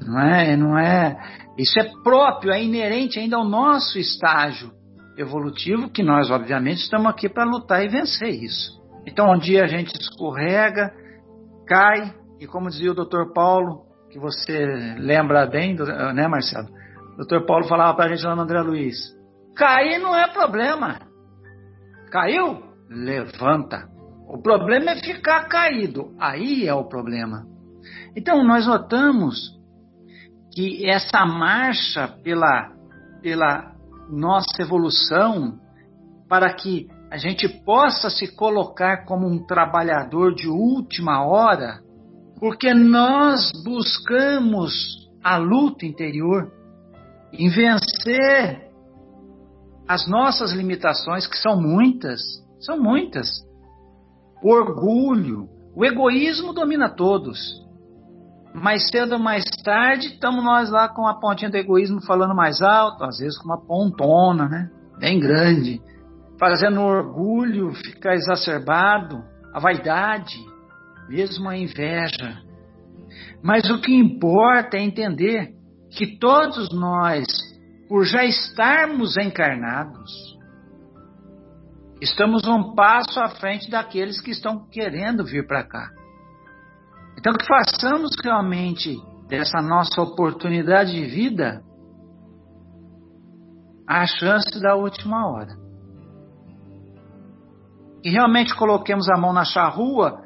[0.01, 1.17] Não é, não é.
[1.59, 4.73] Isso é próprio, é inerente ainda ao nosso estágio
[5.17, 8.81] evolutivo, que nós, obviamente, estamos aqui para lutar e vencer isso.
[9.07, 10.93] Então, um dia a gente escorrega,
[11.67, 13.33] cai, e como dizia o Dr.
[13.35, 14.67] Paulo, que você
[14.99, 15.77] lembra bem,
[16.15, 16.69] né, Marcelo?
[17.19, 17.45] O Dr.
[17.47, 18.97] Paulo falava para a gente lá no André Luiz:
[19.55, 21.01] cair não é problema.
[22.11, 22.63] Caiu?
[22.89, 23.89] Levanta.
[24.27, 26.15] O problema é ficar caído.
[26.19, 27.45] Aí é o problema.
[28.17, 29.60] Então, nós notamos
[30.53, 32.73] que essa marcha pela,
[33.23, 33.75] pela
[34.11, 35.59] nossa evolução,
[36.29, 41.81] para que a gente possa se colocar como um trabalhador de última hora,
[42.39, 46.51] porque nós buscamos a luta interior
[47.33, 48.71] em vencer
[49.87, 52.21] as nossas limitações, que são muitas,
[52.61, 53.29] são muitas.
[54.43, 57.61] O orgulho, o egoísmo domina todos.
[58.55, 62.61] Mais cedo ou mais tarde, estamos nós lá com a pontinha do egoísmo falando mais
[62.61, 64.71] alto, às vezes com uma pontona, né?
[64.99, 65.81] Bem grande.
[66.39, 69.23] Fazendo o orgulho ficar exacerbado,
[69.55, 70.39] a vaidade
[71.11, 72.41] mesmo a inveja.
[73.43, 75.53] Mas o que importa é entender
[75.91, 77.27] que todos nós,
[77.89, 80.39] por já estarmos encarnados,
[82.01, 85.91] estamos um passo à frente daqueles que estão querendo vir para cá.
[87.21, 88.97] Então, que façamos realmente
[89.29, 91.63] dessa nossa oportunidade de vida
[93.87, 95.55] a chance da última hora.
[98.03, 100.23] E realmente coloquemos a mão na charrua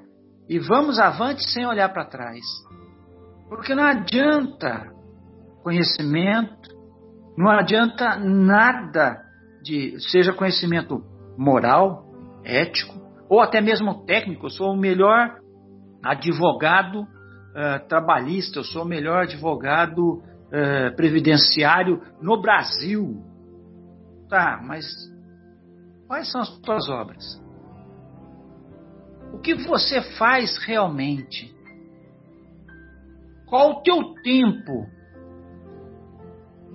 [0.49, 2.45] e vamos avante sem olhar para trás.
[3.49, 4.93] Porque não adianta
[5.65, 6.71] conhecimento,
[7.37, 9.21] não adianta nada
[9.65, 11.03] de seja conhecimento
[11.37, 12.05] moral,
[12.45, 12.95] ético
[13.29, 14.47] ou até mesmo técnico.
[14.47, 15.41] Eu sou o melhor
[16.05, 23.23] advogado uh, trabalhista, eu sou o melhor advogado uh, previdenciário no Brasil.
[24.29, 24.85] Tá, mas
[26.07, 27.43] quais são as tuas obras?
[29.33, 31.53] O que você faz realmente?
[33.47, 34.87] Qual o teu tempo?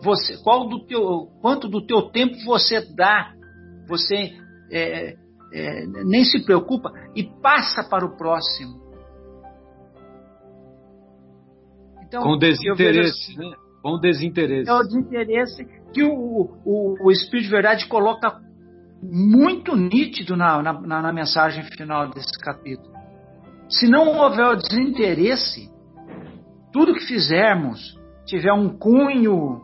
[0.02, 3.34] Você, qual do teu, quanto do teu tempo você dá?
[3.88, 4.38] Você
[4.72, 5.16] é,
[5.52, 8.89] é, nem se preocupa e passa para o próximo.
[12.10, 13.56] Então, Com desinteresse, assim, né?
[13.84, 14.70] Com desinteresse.
[14.70, 18.42] É o desinteresse que o, o, o Espírito de Verdade coloca
[19.02, 22.92] muito nítido na, na, na mensagem final desse capítulo.
[23.70, 25.70] Se não houver o desinteresse,
[26.74, 27.96] tudo que fizermos
[28.26, 29.62] tiver um cunho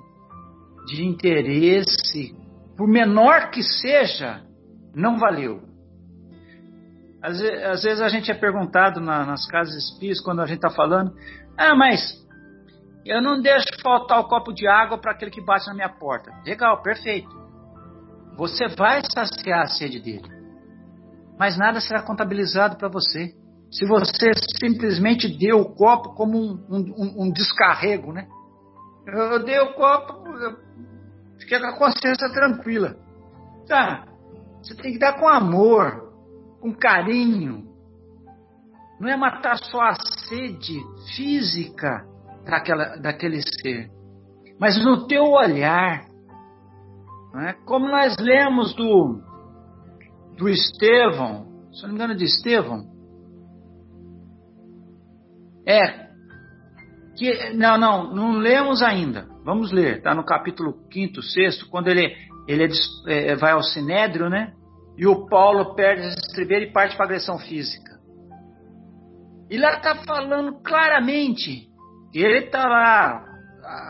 [0.88, 2.36] de interesse,
[2.78, 4.42] por menor que seja,
[4.96, 5.64] não valeu.
[7.22, 10.70] Às, às vezes a gente é perguntado na, nas casas espíritas, quando a gente está
[10.70, 11.12] falando,
[11.58, 12.25] ah, mas
[13.06, 16.32] eu não deixo faltar o copo de água para aquele que bate na minha porta.
[16.44, 17.30] Legal, perfeito.
[18.36, 20.28] Você vai saciar a sede dele.
[21.38, 23.36] Mas nada será contabilizado para você.
[23.72, 28.28] Se você simplesmente deu o copo como um, um, um descarrego, né?
[29.06, 30.58] Eu dei o copo, eu
[31.40, 32.96] fiquei com a consciência tranquila.
[33.68, 34.06] Tá,
[34.64, 36.12] você tem que dar com amor,
[36.60, 37.68] com carinho.
[39.00, 40.80] Não é matar só a sede
[41.16, 42.15] física
[42.46, 43.90] daquela, daquele ser,
[44.60, 46.06] mas no teu olhar,
[47.42, 47.54] é?
[47.66, 49.22] Como nós lemos do,
[50.38, 52.86] do Estevão, se não me engano, de Estevão,
[55.68, 56.06] é
[57.18, 59.28] que não, não, não lemos ainda.
[59.44, 62.16] Vamos ler, está no capítulo 5, 6, quando ele,
[62.48, 62.70] ele
[63.08, 64.54] é, é, vai ao Sinédrio, né?
[64.98, 68.00] E o Paulo perde as estribeiras e parte para agressão física.
[69.50, 71.68] E lá está falando claramente.
[72.16, 73.26] Ele está lá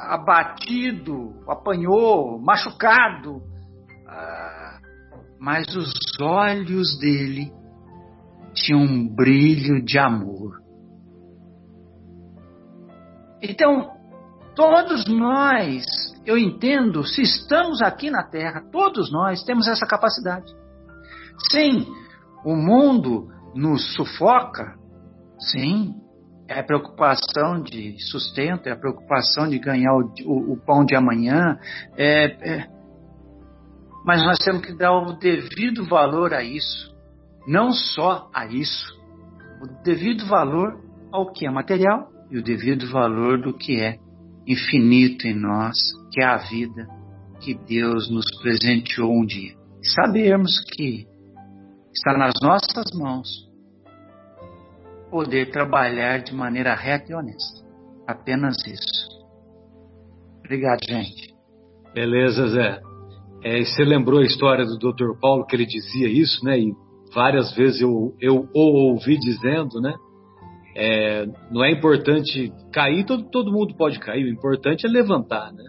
[0.10, 3.44] abatido, apanhou, machucado,
[4.08, 4.80] ah,
[5.40, 7.52] mas os olhos dele
[8.54, 10.60] tinham um brilho de amor.
[13.44, 13.92] Então,
[14.56, 15.86] todos nós,
[16.26, 20.52] eu entendo, se estamos aqui na Terra, todos nós temos essa capacidade.
[21.52, 21.86] Sim,
[22.44, 24.80] o mundo nos sufoca,
[25.38, 25.94] sim,
[26.48, 30.96] é a preocupação de sustento, é a preocupação de ganhar o, o, o pão de
[30.96, 31.58] amanhã.
[31.98, 32.68] É, é,
[34.06, 36.94] mas nós temos que dar o devido valor a isso.
[37.48, 38.94] Não só a isso.
[39.62, 40.80] O devido valor
[41.12, 43.98] ao que é material e o devido valor do que é
[44.48, 45.76] infinito em nós,
[46.12, 46.88] que é a vida
[47.40, 49.56] que Deus nos presenteou um dia.
[49.82, 51.08] Sabermos que
[51.94, 53.28] está nas nossas mãos
[55.16, 57.66] poder trabalhar de maneira reta e honesta.
[58.06, 59.08] Apenas isso.
[60.40, 61.34] Obrigado, gente.
[61.94, 62.82] Beleza, Zé.
[63.42, 65.18] É, você lembrou a história do Dr.
[65.22, 66.60] Paulo que ele dizia isso, né?
[66.60, 66.74] E
[67.14, 69.94] várias vezes eu, eu o ouvi dizendo, né?
[70.76, 75.64] É, não é importante cair, todo, todo mundo pode cair, o importante é levantar, né?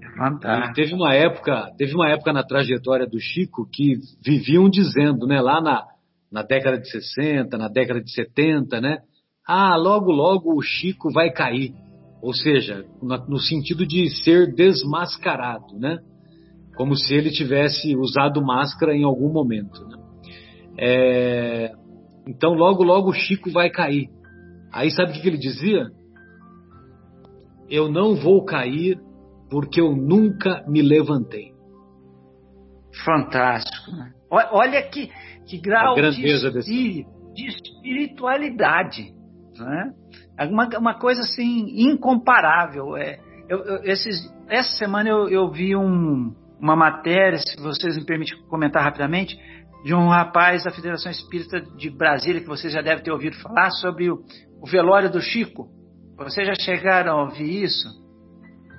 [0.00, 0.70] Levantar.
[0.70, 5.40] E teve uma época, teve uma época na trajetória do Chico que viviam dizendo, né?
[5.40, 5.84] Lá na,
[6.30, 8.98] na década de 60, na década de 70, né?
[9.46, 11.72] Ah, logo, logo o Chico vai cair.
[12.20, 15.98] Ou seja, no sentido de ser desmascarado, né?
[16.76, 19.84] Como se ele tivesse usado máscara em algum momento.
[19.86, 19.98] Né?
[20.78, 21.72] É...
[22.26, 24.08] Então, logo, logo o Chico vai cair.
[24.72, 25.86] Aí sabe o que ele dizia?
[27.70, 29.00] Eu não vou cair
[29.50, 31.52] porque eu nunca me levantei.
[33.04, 33.90] Fantástico.
[33.92, 34.12] Né?
[34.30, 35.10] Olha que,
[35.46, 36.02] que grau de,
[36.52, 37.06] desse...
[37.34, 39.14] de, espiritualidade.
[39.58, 39.92] Né?
[40.48, 42.96] Uma, uma coisa assim incomparável.
[42.96, 43.18] É,
[43.48, 48.38] eu, eu, esses, essa semana eu, eu vi um, uma matéria, se vocês me permitem
[48.48, 49.38] comentar rapidamente,
[49.84, 53.70] de um rapaz da Federação Espírita de Brasília, que vocês já devem ter ouvido falar,
[53.70, 54.18] sobre o,
[54.60, 55.68] o velório do Chico.
[56.16, 57.88] Vocês já chegaram a ouvir isso?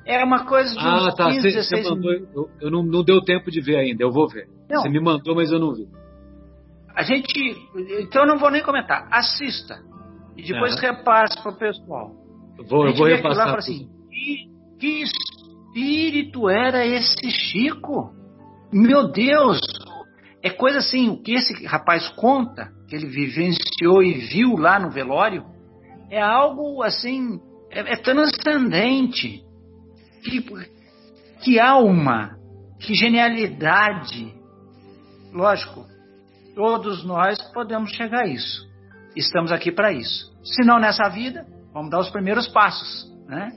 [0.05, 1.25] É uma coisa de ah, uns tá.
[1.25, 4.11] 15, cê, 16 cê mandou, eu, eu não, não, deu tempo de ver ainda, eu
[4.11, 4.47] vou ver.
[4.69, 4.81] Não.
[4.81, 5.87] Você me mandou, mas eu não vi.
[6.95, 7.55] a gente.
[8.01, 9.07] Então eu não vou nem comentar.
[9.11, 9.79] Assista.
[10.37, 12.11] E depois repasse para o pessoal.
[12.67, 13.47] Vou, eu vou repassar.
[13.47, 14.49] Lá, assim, que,
[14.79, 18.13] que espírito era esse Chico?
[18.71, 19.59] Meu Deus!
[20.41, 24.89] É coisa assim, o que esse rapaz conta, que ele vivenciou e viu lá no
[24.89, 25.43] velório,
[26.09, 27.39] é algo assim,
[27.69, 29.43] é, é transcendente.
[30.23, 30.41] Que,
[31.43, 32.37] que alma,
[32.79, 34.33] que genialidade.
[35.33, 35.85] Lógico,
[36.55, 38.67] todos nós podemos chegar a isso.
[39.15, 40.31] Estamos aqui para isso.
[40.43, 43.51] Se não nessa vida, vamos dar os primeiros passos, né?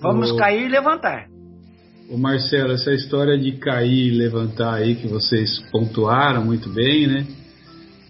[0.00, 0.36] Vamos o...
[0.36, 1.26] cair e levantar.
[2.10, 7.26] O Marcelo, essa história de cair e levantar aí que vocês pontuaram muito bem, né?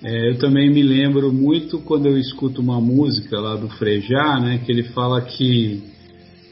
[0.03, 4.61] É, eu também me lembro muito quando eu escuto uma música lá do Frejá, né?
[4.65, 5.94] Que ele fala que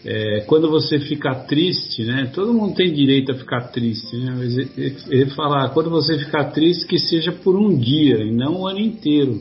[0.04, 2.30] é, quando você fica triste, né?
[2.34, 4.34] Todo mundo tem direito a ficar triste, né?
[4.36, 8.62] Mas ele, ele fala, quando você ficar triste, que seja por um dia e não
[8.62, 9.40] o ano inteiro.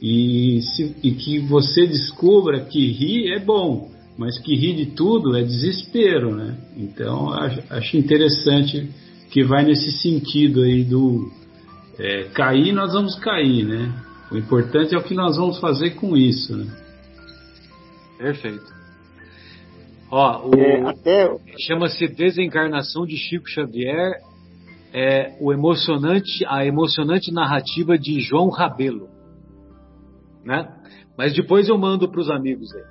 [0.00, 5.36] E, se, e que você descubra que rir é bom, mas que rir de tudo
[5.36, 6.56] é desespero, né?
[6.76, 8.88] Então acho, acho interessante
[9.30, 11.28] que vai nesse sentido aí do
[11.98, 13.92] é, cair, nós vamos cair, né?
[14.30, 16.66] O importante é o que nós vamos fazer com isso, né?
[18.18, 18.76] Perfeito.
[20.10, 21.36] Ó, o, é, até...
[21.66, 24.20] chama-se Desencarnação de Chico Xavier,
[24.92, 29.08] é o emocionante, a emocionante narrativa de João Rabelo,
[30.44, 30.72] né?
[31.18, 32.84] Mas depois eu mando para os amigos aí.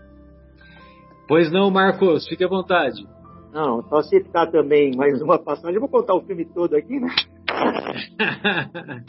[1.28, 3.04] Pois não, Marcos, fique à vontade.
[3.52, 5.76] Não, só citar também mais uma passagem.
[5.76, 7.08] Eu vou contar o filme todo aqui, né?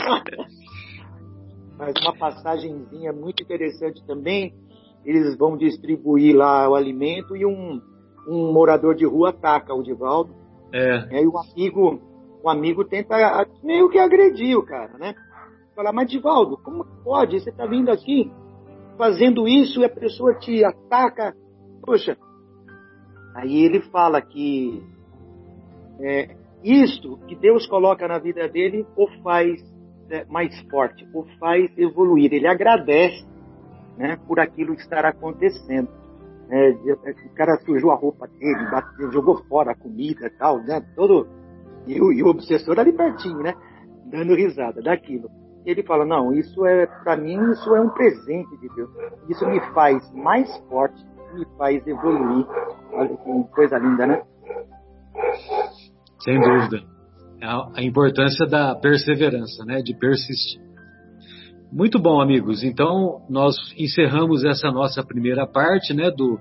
[1.76, 4.54] Mas uma passagenzinha muito interessante também.
[5.04, 7.80] Eles vão distribuir lá o alimento e um,
[8.26, 10.34] um morador de rua ataca o Divaldo.
[10.72, 11.08] É.
[11.10, 12.00] E aí o amigo,
[12.42, 15.14] o amigo tenta meio que agredir o cara, né?
[15.74, 17.38] Falar, mas Divaldo, como pode?
[17.40, 18.30] Você tá vindo aqui
[18.96, 21.34] fazendo isso e a pessoa te ataca
[21.86, 22.16] Poxa,
[23.32, 24.82] aí ele fala que
[26.00, 29.62] é, isto que Deus coloca na vida dele o faz
[30.10, 32.34] é, mais forte, o faz evoluir.
[32.34, 33.24] Ele agradece
[33.96, 35.88] né, por aquilo que estará acontecendo.
[36.48, 40.80] É, o cara sujou a roupa dele, bateu, jogou fora a comida e tal, né?
[40.94, 41.26] Todo,
[41.86, 43.54] e, o, e o obsessor ali pertinho, né?
[44.06, 45.28] Dando risada daquilo.
[45.64, 48.90] Ele fala, não, isso é, para mim, isso é um presente de Deus.
[49.28, 52.46] Isso me faz mais forte, me faz evoluir.
[52.92, 54.22] Olha que coisa linda, né?
[56.20, 56.78] Sem dúvida.
[57.42, 59.82] É a importância da perseverança, né?
[59.82, 60.65] De persistir.
[61.76, 62.64] Muito bom, amigos.
[62.64, 66.10] Então, nós encerramos essa nossa primeira parte, né?
[66.10, 66.40] Do,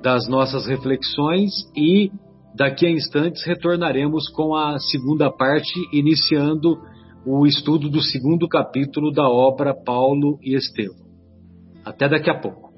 [0.00, 2.10] das nossas reflexões e
[2.54, 6.78] daqui a instantes retornaremos com a segunda parte, iniciando
[7.26, 10.96] o estudo do segundo capítulo da obra Paulo e Estevão.
[11.84, 12.69] Até daqui a pouco.